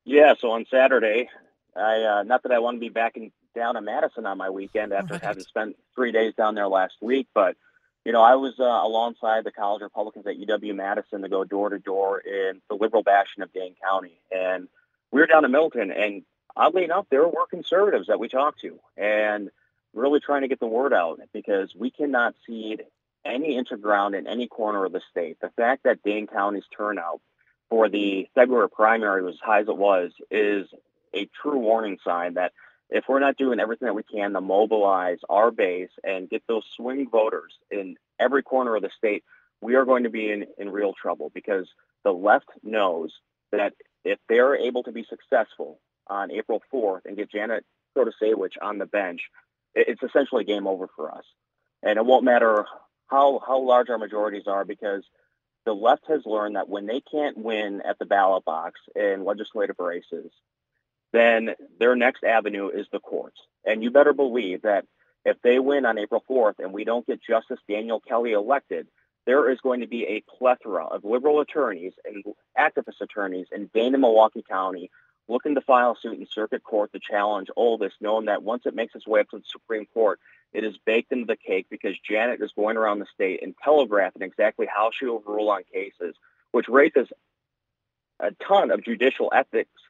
Yeah, 0.08 0.32
so 0.38 0.52
on 0.52 0.64
Saturday, 0.70 1.28
I 1.76 2.02
uh, 2.02 2.22
not 2.22 2.42
that 2.44 2.52
I 2.52 2.60
want 2.60 2.76
to 2.76 2.80
be 2.80 2.88
back 2.88 3.18
in, 3.18 3.30
down 3.54 3.76
in 3.76 3.84
Madison 3.84 4.24
on 4.24 4.38
my 4.38 4.48
weekend 4.48 4.94
after 4.94 5.12
right. 5.12 5.22
having 5.22 5.42
spent 5.42 5.76
three 5.94 6.12
days 6.12 6.32
down 6.34 6.54
there 6.54 6.66
last 6.66 6.94
week, 7.02 7.28
but 7.34 7.56
you 8.06 8.12
know, 8.12 8.22
I 8.22 8.36
was 8.36 8.54
uh, 8.58 8.62
alongside 8.62 9.44
the 9.44 9.52
college 9.52 9.82
Republicans 9.82 10.26
at 10.26 10.38
UW 10.38 10.74
Madison 10.74 11.20
to 11.20 11.28
go 11.28 11.44
door 11.44 11.68
to 11.68 11.78
door 11.78 12.20
in 12.20 12.62
the 12.70 12.74
liberal 12.74 13.02
bastion 13.02 13.42
of 13.42 13.52
Dane 13.52 13.74
County, 13.84 14.18
and 14.34 14.68
we 15.12 15.20
were 15.20 15.26
down 15.26 15.44
in 15.44 15.50
Milton, 15.52 15.90
and 15.90 16.22
oddly 16.56 16.84
enough, 16.84 17.04
there 17.10 17.28
were 17.28 17.46
conservatives 17.50 18.06
that 18.06 18.18
we 18.18 18.28
talked 18.28 18.60
to, 18.60 18.80
and 18.96 19.50
really 19.92 20.20
trying 20.20 20.40
to 20.40 20.48
get 20.48 20.58
the 20.58 20.66
word 20.66 20.94
out 20.94 21.20
because 21.34 21.74
we 21.76 21.90
cannot 21.90 22.34
cede 22.46 22.82
any 23.26 23.58
inch 23.58 23.72
of 23.72 23.82
ground 23.82 24.14
in 24.14 24.26
any 24.26 24.46
corner 24.46 24.86
of 24.86 24.92
the 24.92 25.02
state. 25.10 25.36
The 25.42 25.50
fact 25.50 25.82
that 25.82 26.02
Dane 26.02 26.28
County's 26.28 26.64
turnout 26.74 27.20
for 27.70 27.88
the 27.88 28.28
February 28.34 28.68
primary 28.70 29.22
was 29.22 29.34
as 29.34 29.40
high 29.40 29.60
as 29.60 29.68
it 29.68 29.76
was 29.76 30.12
is 30.30 30.66
a 31.14 31.28
true 31.42 31.58
warning 31.58 31.98
sign 32.04 32.34
that 32.34 32.52
if 32.90 33.04
we're 33.08 33.20
not 33.20 33.37
doing 33.37 33.60
everything 33.60 33.87
that 33.87 33.94
we 33.94 34.02
can 34.02 34.32
to 34.32 34.40
mobilize 34.40 35.18
our 35.28 35.50
base 35.50 35.90
and 36.02 36.30
get 36.30 36.42
those 36.46 36.64
swing 36.76 37.08
voters 37.10 37.52
in 37.70 37.96
every 38.18 38.42
corner 38.42 38.76
of 38.76 38.82
the 38.82 38.90
state, 38.96 39.25
we 39.60 39.75
are 39.75 39.84
going 39.84 40.04
to 40.04 40.10
be 40.10 40.30
in, 40.30 40.46
in 40.56 40.70
real 40.70 40.94
trouble 40.94 41.30
because 41.34 41.68
the 42.04 42.12
left 42.12 42.48
knows 42.62 43.12
that 43.52 43.75
if 44.04 44.18
they're 44.28 44.56
able 44.56 44.82
to 44.84 44.92
be 44.92 45.04
successful 45.08 45.80
on 46.06 46.30
April 46.30 46.62
4th 46.72 47.04
and 47.04 47.16
get 47.16 47.30
Janet 47.30 47.64
Protasiewicz 47.96 48.52
on 48.62 48.78
the 48.78 48.87
bench, 48.87 49.20
it's 49.75 50.02
essentially 50.02 50.44
game 50.44 50.66
over 50.66 50.88
for 50.96 51.12
us. 51.12 51.25
And 51.82 51.98
it 51.98 52.04
won't 52.04 52.25
matter 52.25 52.64
how, 53.08 53.40
how 53.46 53.60
large 53.60 53.90
our 53.90 53.98
majorities 53.98 54.46
are 54.46 54.64
because 54.64 55.02
the 55.68 55.75
left 55.75 56.06
has 56.08 56.25
learned 56.25 56.56
that 56.56 56.70
when 56.70 56.87
they 56.87 57.02
can't 57.02 57.37
win 57.37 57.82
at 57.87 57.98
the 57.98 58.06
ballot 58.06 58.42
box 58.42 58.80
in 58.96 59.26
legislative 59.26 59.76
races, 59.78 60.32
then 61.12 61.50
their 61.78 61.94
next 61.94 62.25
avenue 62.25 62.70
is 62.70 62.87
the 62.90 63.00
courts. 63.00 63.38
And 63.66 63.82
you 63.82 63.90
better 63.90 64.14
believe 64.14 64.62
that 64.62 64.87
if 65.26 65.37
they 65.42 65.58
win 65.58 65.84
on 65.84 65.98
April 65.98 66.25
4th 66.26 66.54
and 66.58 66.72
we 66.72 66.84
don't 66.84 67.06
get 67.06 67.20
Justice 67.22 67.58
Daniel 67.68 68.00
Kelly 68.00 68.32
elected, 68.32 68.87
there 69.26 69.50
is 69.50 69.60
going 69.60 69.80
to 69.80 69.87
be 69.87 70.04
a 70.04 70.25
plethora 70.38 70.87
of 70.87 71.04
liberal 71.04 71.40
attorneys 71.40 71.92
and 72.02 72.25
activist 72.58 73.02
attorneys 73.02 73.48
in 73.52 73.68
Dane 73.75 73.92
and 73.92 74.00
Milwaukee 74.00 74.44
County 74.48 74.90
looking 75.28 75.54
to 75.54 75.61
file 75.61 75.97
suit 76.00 76.18
in 76.18 76.26
circuit 76.26 76.62
court 76.62 76.92
to 76.92 76.99
challenge 76.99 77.49
all 77.54 77.78
this, 77.78 77.92
knowing 78.00 78.26
that 78.26 78.42
once 78.42 78.64
it 78.66 78.75
makes 78.75 78.94
its 78.94 79.06
way 79.06 79.20
up 79.20 79.30
to 79.30 79.38
the 79.38 79.44
Supreme 79.47 79.87
Court, 79.87 80.18
it 80.52 80.64
is 80.64 80.76
baked 80.78 81.12
into 81.12 81.26
the 81.26 81.37
cake 81.37 81.66
because 81.70 81.94
Janet 81.99 82.40
is 82.40 82.52
going 82.52 82.76
around 82.76 83.00
the 83.00 83.06
state 83.14 83.42
and 83.42 83.54
telegraphing 83.62 84.23
exactly 84.23 84.66
how 84.66 84.90
she 84.92 85.04
will 85.04 85.23
rule 85.26 85.50
on 85.50 85.62
cases, 85.73 86.16
which 86.52 86.68
raises 86.68 87.08
a 88.20 88.32
ton 88.32 88.70
of 88.70 88.82
judicial 88.82 89.30
ethics 89.35 89.80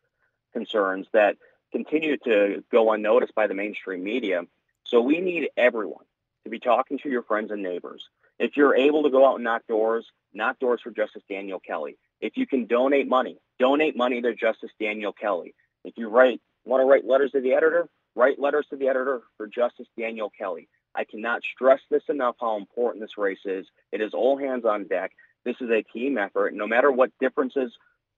concerns 0.53 1.07
that 1.13 1.37
continue 1.73 2.17
to 2.17 2.65
go 2.73 2.93
unnoticed 2.93 3.35
by 3.35 3.47
the 3.47 3.55
mainstream 3.55 4.03
media. 4.03 4.43
So 4.85 5.01
we 5.01 5.21
need 5.21 5.51
everyone 5.57 6.05
to 6.45 6.51
be 6.51 6.59
talking 6.59 6.99
to 6.99 7.09
your 7.09 7.23
friends 7.23 7.51
and 7.51 7.63
neighbors. 7.63 8.09
If 8.39 8.57
you're 8.57 8.75
able 8.75 9.03
to 9.05 9.11
go 9.11 9.27
out 9.27 9.37
and 9.37 9.45
knock 9.45 9.67
doors, 9.69 10.07
knock 10.33 10.59
doors 10.59 10.81
for 10.83 10.91
Justice 10.91 11.23
Daniel 11.29 11.61
Kelly. 11.61 11.97
If 12.21 12.37
you 12.37 12.47
can 12.47 12.67
donate 12.67 13.09
money, 13.09 13.39
donate 13.59 13.97
money 13.97 14.21
to 14.23 14.35
Justice 14.35 14.71
Daniel 14.81 15.13
Kelly. 15.13 15.55
If 15.85 15.95
you 15.97 16.09
write 16.09 16.41
want 16.65 16.83
to 16.83 16.85
write 16.85 17.07
letters 17.07 17.33
to 17.33 17.41
the 17.41 17.53
editor, 17.53 17.89
write 18.15 18.39
letters 18.39 18.67
to 18.71 18.77
the 18.77 18.89
editor 18.89 19.23
for 19.37 19.47
Justice 19.47 19.87
Daniel 19.99 20.31
Kelly. 20.37 20.69
I 20.95 21.05
cannot 21.05 21.43
stress 21.55 21.81
this 21.91 22.03
enough 22.09 22.37
how 22.41 22.57
important 22.57 23.05
this 23.05 23.17
race 23.17 23.39
is. 23.45 23.67
It 23.93 24.01
is 24.01 24.15
all 24.15 24.37
hands 24.37 24.65
on 24.65 24.89
deck. 24.89 25.13
This 25.45 25.57
is 25.61 25.71
a 25.71 25.83
team 25.83 26.19
effort. 26.19 26.55
No 26.55 26.67
matter 26.67 26.91
what 26.91 27.13
differences 27.21 27.73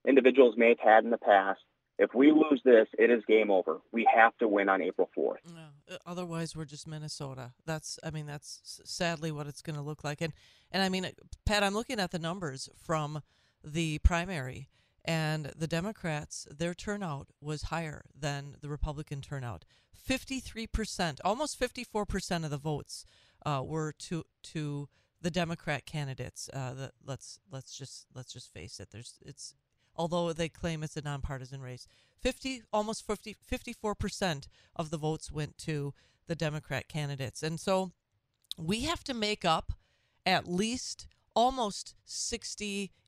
individuals 0.06 0.56
may 0.56 0.70
have 0.70 0.80
had 0.80 1.04
in 1.04 1.10
the 1.10 1.18
past, 1.18 1.60
if 1.98 2.14
we 2.14 2.32
lose 2.32 2.62
this, 2.64 2.88
it 2.98 3.10
is 3.10 3.22
game 3.26 3.50
over. 3.50 3.78
We 3.92 4.08
have 4.12 4.36
to 4.38 4.48
win 4.48 4.70
on 4.70 4.80
April 4.80 5.10
4th. 5.16 5.36
Uh, 5.46 5.96
otherwise, 6.06 6.56
we're 6.56 6.64
just 6.64 6.88
Minnesota. 6.88 7.52
That's, 7.66 7.98
I 8.02 8.10
mean, 8.10 8.26
that's 8.26 8.80
sadly 8.84 9.30
what 9.30 9.46
it's 9.46 9.60
going 9.60 9.76
to 9.76 9.82
look 9.82 10.02
like. 10.02 10.22
And, 10.22 10.32
and 10.72 10.82
I 10.82 10.88
mean, 10.88 11.04
uh, 11.04 11.10
Pat, 11.44 11.62
I'm 11.62 11.74
looking 11.74 12.00
at 12.00 12.10
the 12.10 12.18
numbers 12.18 12.70
from 12.82 13.20
the 13.62 13.98
primary, 13.98 14.68
and 15.04 15.52
the 15.56 15.66
Democrats, 15.66 16.46
their 16.50 16.74
turnout 16.74 17.28
was 17.40 17.64
higher 17.64 18.04
than 18.18 18.56
the 18.60 18.68
Republican 18.68 19.20
turnout. 19.20 19.64
53%, 20.08 21.18
almost 21.24 21.58
54% 21.58 22.44
of 22.44 22.50
the 22.50 22.58
votes 22.58 23.04
uh, 23.44 23.62
were 23.64 23.92
to 23.92 24.24
to 24.42 24.88
the 25.22 25.30
Democrat 25.30 25.86
candidates. 25.86 26.48
Uh, 26.52 26.74
the, 26.74 26.92
let's 27.04 27.38
let's 27.50 27.76
just 27.76 28.06
let's 28.14 28.32
just 28.32 28.52
face 28.52 28.80
it. 28.80 28.88
There's 28.90 29.18
it's 29.24 29.54
although 29.94 30.32
they 30.32 30.48
claim 30.48 30.82
it's 30.82 30.96
a 30.96 31.02
nonpartisan 31.02 31.60
race. 31.60 31.86
50 32.20 32.62
almost 32.72 33.06
50 33.06 33.36
54% 33.50 34.46
of 34.76 34.90
the 34.90 34.98
votes 34.98 35.32
went 35.32 35.56
to 35.58 35.94
the 36.26 36.34
Democrat 36.34 36.88
candidates. 36.88 37.42
And 37.42 37.58
so 37.58 37.92
we 38.56 38.82
have 38.82 39.02
to 39.04 39.14
make 39.14 39.44
up 39.44 39.72
at 40.26 40.48
least 40.48 41.06
almost 41.34 41.94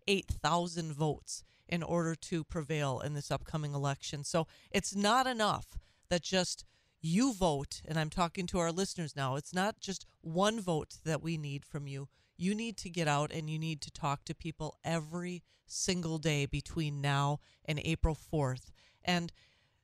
68,000 0.07 0.93
votes 0.93 1.45
in 1.69 1.83
order 1.83 2.15
to 2.15 2.45
prevail 2.45 3.01
in 3.01 3.15
this 3.15 3.31
upcoming 3.31 3.75
election. 3.75 4.25
So 4.25 4.47
it's 4.71 4.95
not 4.95 5.27
enough 5.27 5.79
that 6.11 6.23
just 6.23 6.65
you 7.01 7.33
vote, 7.33 7.83
and 7.87 7.99
I'm 7.99 8.11
talking 8.11 8.47
to 8.49 8.59
our 8.59 8.71
listeners 8.71 9.17
now. 9.17 9.37
It's 9.37 9.55
not 9.55 9.81
just 9.81 10.07
one 10.21 10.61
vote 10.61 10.99
that 11.05 11.23
we 11.23 11.37
need 11.37 11.65
from 11.65 11.87
you. 11.87 12.09
You 12.37 12.55
need 12.55 12.77
to 12.79 12.91
get 12.91 13.09
out 13.09 13.33
and 13.33 13.49
you 13.49 13.59
need 13.59 13.81
to 13.83 13.91
talk 13.91 14.25
to 14.25 14.35
people 14.35 14.77
every 14.85 15.43
single 15.67 16.19
day 16.19 16.47
between 16.47 17.01
now 17.01 17.41
and 17.65 17.81
April 17.85 18.17
4th. 18.33 18.71
And 19.05 19.33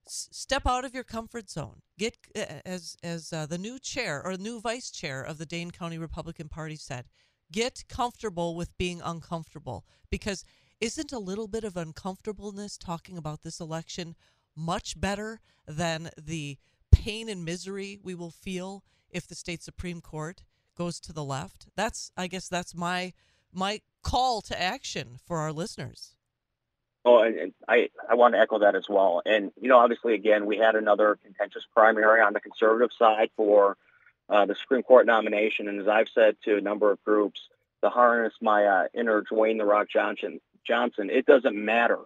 step 0.07 0.67
out 0.67 0.85
of 0.85 0.95
your 0.95 1.05
comfort 1.05 1.51
zone. 1.51 1.83
Get 1.99 2.17
as 2.35 2.97
as 3.03 3.33
uh, 3.33 3.47
the 3.47 3.59
new 3.59 3.79
chair 3.79 4.23
or 4.25 4.37
new 4.37 4.61
vice 4.61 4.91
chair 4.91 5.23
of 5.23 5.39
the 5.39 5.47
Dane 5.47 5.71
County 5.71 5.99
Republican 5.99 6.49
Party 6.49 6.77
said, 6.77 7.07
get 7.53 7.85
comfortable 7.89 8.55
with 8.55 8.77
being 8.79 9.01
uncomfortable 9.05 9.85
because 10.11 10.45
isn't 10.81 11.13
a 11.13 11.19
little 11.19 11.49
bit 11.49 11.65
of 11.65 11.77
uncomfortableness 11.77 12.79
talking 12.79 13.17
about 13.17 13.43
this 13.43 13.61
election 13.61 14.15
much 14.55 15.01
better 15.01 15.41
than 15.67 16.11
the 16.17 16.59
pain 16.91 17.29
and 17.29 17.45
misery 17.45 17.99
we 18.03 18.15
will 18.15 18.31
feel 18.31 18.83
if 19.11 19.27
the 19.27 19.35
state 19.35 19.63
supreme 19.63 20.01
court 20.01 20.43
goes 20.77 21.01
to 21.01 21.13
the 21.13 21.25
left 21.25 21.69
that's 21.77 22.11
i 22.17 22.27
guess 22.27 22.49
that's 22.49 22.75
my 22.75 23.13
my 23.53 23.81
call 24.03 24.41
to 24.41 24.61
action 24.61 25.19
for 25.25 25.39
our 25.39 25.53
listeners 25.53 26.15
Oh, 27.05 27.23
and 27.23 27.55
I, 27.67 27.89
I 28.11 28.17
want 28.17 28.35
to 28.35 28.41
echo 28.41 28.59
that 28.59 28.75
as 28.75 28.85
well. 28.87 29.23
And, 29.25 29.51
you 29.59 29.69
know, 29.69 29.79
obviously, 29.79 30.13
again, 30.13 30.45
we 30.45 30.59
had 30.59 30.75
another 30.75 31.19
contentious 31.25 31.63
primary 31.73 32.21
on 32.21 32.35
the 32.35 32.41
conservative 32.41 32.91
side 32.99 33.31
for 33.35 33.79
uh, 34.29 34.47
the 34.47 34.55
Supreme 34.55 34.83
Court 34.83 35.07
nomination. 35.07 35.69
And 35.69 35.81
as 35.81 35.89
I've 35.89 36.09
said 36.09 36.37
to 36.45 36.57
a 36.57 36.61
number 36.61 36.91
of 36.91 37.03
groups, 37.05 37.41
to 37.83 37.91
harness 37.91 38.35
my 38.41 38.65
uh, 38.65 38.85
inner 38.93 39.23
Dwayne 39.23 39.59
The 39.59 39.65
Rock 39.65 39.89
Johnson, 39.89 40.41
Johnson, 40.67 41.11
it 41.11 41.27
doesn't 41.27 41.57
matter 41.57 42.01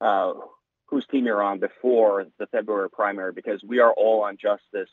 uh, 0.00 0.34
whose 0.86 1.06
team 1.06 1.26
you're 1.26 1.42
on 1.42 1.60
before 1.60 2.26
the 2.38 2.46
February 2.46 2.90
primary 2.90 3.32
because 3.32 3.62
we 3.62 3.80
are 3.80 3.92
all 3.92 4.22
on 4.22 4.36
Justice 4.36 4.90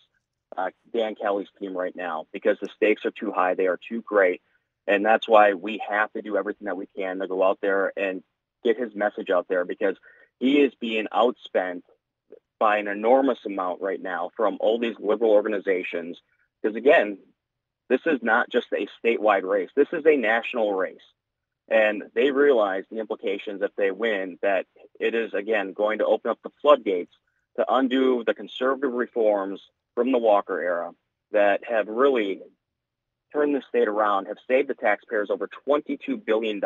uh, 0.58 0.70
Dan 0.94 1.16
Kelly's 1.16 1.50
team 1.60 1.76
right 1.76 1.96
now 1.96 2.28
because 2.32 2.58
the 2.62 2.70
stakes 2.76 3.06
are 3.06 3.12
too 3.12 3.32
high. 3.32 3.56
They 3.56 3.68
are 3.68 3.80
too 3.90 4.02
great. 4.02 4.42
And 4.88 5.06
that's 5.06 5.28
why 5.28 5.54
we 5.54 5.82
have 5.90 6.12
to 6.14 6.22
do 6.22 6.38
everything 6.38 6.66
that 6.66 6.78
we 6.78 6.88
can 6.96 7.20
to 7.20 7.28
go 7.28 7.44
out 7.44 7.60
there 7.62 7.94
and 7.96 8.24
get 8.64 8.78
his 8.78 8.94
message 8.96 9.30
out 9.30 9.48
there 9.48 9.66
because 9.66 9.96
he 10.40 10.60
is 10.60 10.74
being 10.80 11.08
outspent 11.14 11.84
by 12.60 12.78
an 12.78 12.88
enormous 12.88 13.40
amount 13.46 13.82
right 13.82 14.02
now 14.02 14.32
from 14.36 14.58
all 14.60 14.80
these 14.80 14.96
liberal 15.00 15.32
organizations. 15.32 16.20
Because 16.62 16.76
again, 16.76 17.18
this 17.90 18.02
is 18.06 18.20
not 18.22 18.50
just 18.50 18.68
a 18.74 18.88
statewide 19.04 19.44
race, 19.44 19.70
this 19.76 19.90
is 19.92 20.06
a 20.06 20.16
national 20.16 20.74
race. 20.74 21.00
And 21.70 22.04
they 22.14 22.32
realize 22.32 22.84
the 22.90 23.00
implications 23.00 23.62
if 23.62 23.72
they 23.78 23.92
win 23.92 24.38
that 24.42 24.66
it 25.00 25.16
is, 25.16 25.34
again, 25.34 25.74
going 25.74 26.00
to 26.00 26.06
open 26.06 26.32
up 26.32 26.40
the 26.44 26.52
floodgates 26.62 27.14
to 27.56 27.66
undo 27.68 28.24
the 28.26 28.34
conservative 28.34 28.92
reforms 28.92 29.62
from 29.96 30.12
the 30.12 30.18
Walker 30.18 30.60
era 30.60 30.92
that 31.32 31.62
have 31.64 31.88
really 31.88 32.42
turned 33.32 33.56
the 33.56 33.62
state 33.70 33.88
around, 33.88 34.26
have 34.26 34.38
saved 34.48 34.68
the 34.68 34.74
taxpayers 34.74 35.30
over 35.30 35.50
$22 35.68 36.24
billion 36.26 36.62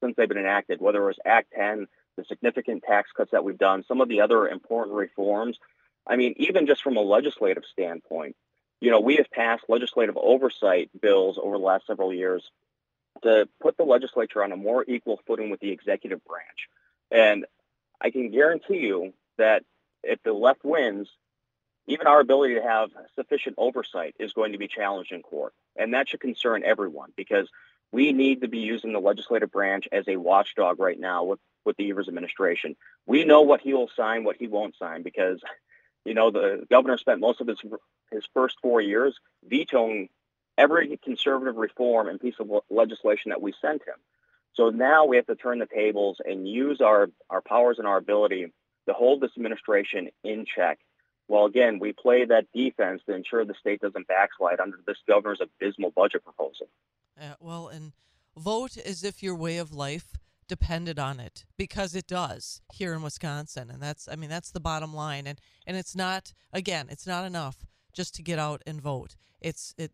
since 0.00 0.14
they've 0.16 0.28
been 0.28 0.38
enacted, 0.38 0.80
whether 0.80 1.02
it 1.02 1.06
was 1.06 1.18
Act 1.24 1.52
10, 1.56 1.86
the 2.16 2.24
significant 2.24 2.84
tax 2.84 3.10
cuts 3.16 3.32
that 3.32 3.44
we've 3.44 3.58
done, 3.58 3.84
some 3.86 4.00
of 4.00 4.08
the 4.08 4.20
other 4.20 4.48
important 4.48 4.96
reforms. 4.96 5.58
I 6.06 6.16
mean, 6.16 6.34
even 6.36 6.66
just 6.66 6.82
from 6.82 6.96
a 6.96 7.00
legislative 7.00 7.64
standpoint, 7.70 8.36
you 8.82 8.90
know, 8.90 8.98
we 8.98 9.14
have 9.14 9.30
passed 9.30 9.62
legislative 9.68 10.16
oversight 10.16 10.90
bills 11.00 11.38
over 11.40 11.56
the 11.56 11.62
last 11.62 11.86
several 11.86 12.12
years 12.12 12.50
to 13.22 13.48
put 13.60 13.76
the 13.76 13.84
legislature 13.84 14.42
on 14.42 14.50
a 14.50 14.56
more 14.56 14.84
equal 14.88 15.20
footing 15.24 15.50
with 15.50 15.60
the 15.60 15.70
executive 15.70 16.20
branch. 16.24 16.68
And 17.08 17.46
I 18.00 18.10
can 18.10 18.32
guarantee 18.32 18.78
you 18.78 19.14
that 19.38 19.62
if 20.02 20.20
the 20.24 20.32
left 20.32 20.64
wins, 20.64 21.08
even 21.86 22.08
our 22.08 22.18
ability 22.18 22.56
to 22.56 22.62
have 22.62 22.90
sufficient 23.14 23.54
oversight 23.56 24.16
is 24.18 24.32
going 24.32 24.50
to 24.50 24.58
be 24.58 24.66
challenged 24.66 25.12
in 25.12 25.22
court. 25.22 25.52
And 25.76 25.94
that 25.94 26.08
should 26.08 26.20
concern 26.20 26.64
everyone 26.64 27.12
because 27.16 27.48
we 27.92 28.12
need 28.12 28.40
to 28.40 28.48
be 28.48 28.58
using 28.58 28.92
the 28.92 28.98
legislative 28.98 29.52
branch 29.52 29.86
as 29.92 30.08
a 30.08 30.16
watchdog 30.16 30.80
right 30.80 30.98
now 30.98 31.22
with, 31.22 31.38
with 31.64 31.76
the 31.76 31.88
Evers 31.88 32.08
administration. 32.08 32.74
We 33.06 33.24
know 33.24 33.42
what 33.42 33.60
he 33.60 33.74
will 33.74 33.90
sign, 33.96 34.24
what 34.24 34.38
he 34.40 34.48
won't 34.48 34.76
sign, 34.76 35.04
because 35.04 35.40
you 36.04 36.14
know 36.14 36.30
the 36.30 36.66
governor 36.70 36.98
spent 36.98 37.20
most 37.20 37.40
of 37.40 37.46
his 37.46 37.58
his 38.10 38.24
first 38.34 38.56
four 38.60 38.80
years 38.80 39.18
vetoing 39.44 40.08
every 40.58 40.98
conservative 41.02 41.56
reform 41.56 42.08
and 42.08 42.20
piece 42.20 42.34
of 42.38 42.50
legislation 42.70 43.30
that 43.30 43.40
we 43.40 43.52
sent 43.60 43.82
him. 43.82 43.96
So 44.54 44.68
now 44.68 45.06
we 45.06 45.16
have 45.16 45.26
to 45.26 45.34
turn 45.34 45.58
the 45.58 45.66
tables 45.66 46.18
and 46.24 46.46
use 46.46 46.80
our, 46.80 47.08
our 47.30 47.40
powers 47.40 47.78
and 47.78 47.86
our 47.86 47.96
ability 47.96 48.52
to 48.86 48.92
hold 48.92 49.20
this 49.20 49.30
administration 49.36 50.10
in 50.22 50.44
check. 50.44 50.78
Well, 51.28 51.46
again, 51.46 51.78
we 51.78 51.92
play 51.92 52.26
that 52.26 52.52
defense 52.52 53.00
to 53.06 53.14
ensure 53.14 53.44
the 53.44 53.54
state 53.54 53.80
doesn't 53.80 54.08
backslide 54.08 54.60
under 54.60 54.78
this 54.86 54.98
governor's 55.08 55.40
abysmal 55.40 55.90
budget 55.92 56.24
proposal. 56.24 56.68
Uh, 57.18 57.34
well, 57.40 57.68
and 57.68 57.92
vote 58.36 58.76
as 58.76 59.04
if 59.04 59.22
your 59.22 59.34
way 59.34 59.56
of 59.56 59.72
life 59.72 60.18
depended 60.48 60.98
on 60.98 61.20
it 61.20 61.44
because 61.56 61.94
it 61.94 62.06
does 62.06 62.60
here 62.72 62.92
in 62.94 63.02
Wisconsin 63.02 63.70
and 63.70 63.82
that's 63.82 64.08
I 64.08 64.16
mean 64.16 64.30
that's 64.30 64.50
the 64.50 64.60
bottom 64.60 64.94
line 64.94 65.26
and 65.26 65.40
and 65.66 65.76
it's 65.76 65.96
not 65.96 66.32
again 66.52 66.88
it's 66.90 67.06
not 67.06 67.24
enough 67.24 67.64
just 67.92 68.14
to 68.16 68.22
get 68.22 68.38
out 68.38 68.62
and 68.66 68.80
vote. 68.80 69.16
It's 69.40 69.74
it 69.78 69.92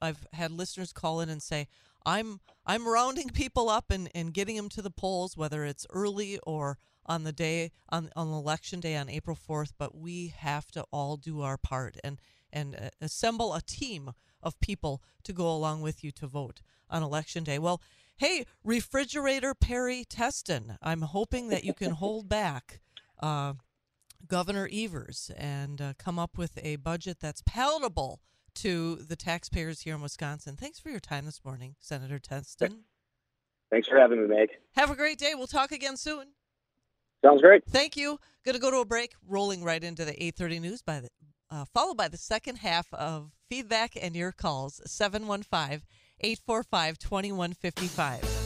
I've 0.00 0.26
had 0.32 0.50
listeners 0.50 0.92
call 0.92 1.20
in 1.20 1.28
and 1.28 1.42
say 1.42 1.68
I'm 2.06 2.40
I'm 2.66 2.86
rounding 2.86 3.28
people 3.30 3.68
up 3.68 3.90
and, 3.90 4.10
and 4.14 4.32
getting 4.32 4.56
them 4.56 4.68
to 4.70 4.82
the 4.82 4.90
polls 4.90 5.36
whether 5.36 5.64
it's 5.64 5.86
early 5.90 6.38
or 6.44 6.78
on 7.06 7.24
the 7.24 7.32
day 7.32 7.70
on 7.88 8.10
on 8.16 8.28
election 8.28 8.80
day 8.80 8.96
on 8.96 9.08
April 9.08 9.36
4th 9.36 9.72
but 9.78 9.96
we 9.96 10.34
have 10.36 10.70
to 10.72 10.84
all 10.90 11.16
do 11.16 11.42
our 11.42 11.56
part 11.58 11.96
and 12.02 12.18
and 12.52 12.76
uh, 12.76 12.88
assemble 13.00 13.54
a 13.54 13.60
team 13.60 14.12
of 14.44 14.60
people 14.60 15.02
to 15.24 15.32
go 15.32 15.50
along 15.50 15.80
with 15.80 16.04
you 16.04 16.12
to 16.12 16.26
vote 16.28 16.60
on 16.88 17.02
election 17.02 17.42
day. 17.42 17.58
Well, 17.58 17.82
hey, 18.16 18.46
refrigerator 18.62 19.54
Perry 19.54 20.04
Testin, 20.04 20.76
I'm 20.80 21.02
hoping 21.02 21.48
that 21.48 21.64
you 21.64 21.74
can 21.74 21.90
hold 22.02 22.28
back 22.28 22.80
uh, 23.20 23.54
Governor 24.28 24.68
Evers 24.72 25.30
and 25.36 25.80
uh, 25.80 25.92
come 25.98 26.18
up 26.18 26.38
with 26.38 26.58
a 26.62 26.76
budget 26.76 27.18
that's 27.20 27.42
palatable 27.44 28.20
to 28.56 28.96
the 28.96 29.16
taxpayers 29.16 29.80
here 29.80 29.94
in 29.94 30.00
Wisconsin. 30.00 30.56
Thanks 30.56 30.78
for 30.78 30.90
your 30.90 31.00
time 31.00 31.24
this 31.24 31.44
morning, 31.44 31.74
Senator 31.80 32.18
Testin. 32.18 32.82
Thanks 33.70 33.88
for 33.88 33.98
having 33.98 34.20
me, 34.20 34.28
Meg. 34.32 34.50
Have 34.76 34.90
a 34.90 34.94
great 34.94 35.18
day. 35.18 35.32
We'll 35.34 35.48
talk 35.48 35.72
again 35.72 35.96
soon. 35.96 36.28
Sounds 37.24 37.40
great. 37.40 37.64
Thank 37.64 37.96
you. 37.96 38.20
Going 38.44 38.54
to 38.54 38.60
go 38.60 38.70
to 38.70 38.78
a 38.78 38.84
break. 38.84 39.14
Rolling 39.26 39.64
right 39.64 39.82
into 39.82 40.04
the 40.04 40.12
8:30 40.12 40.60
news 40.60 40.82
by 40.82 41.00
the 41.00 41.08
uh, 41.50 41.64
followed 41.72 41.96
by 41.96 42.08
the 42.08 42.16
second 42.16 42.56
half 42.56 42.92
of 42.92 43.30
feedback 43.54 43.96
and 44.02 44.16
your 44.16 44.32
calls 44.32 44.80
715 44.84 45.82
845 46.20 46.98
2155. 46.98 48.43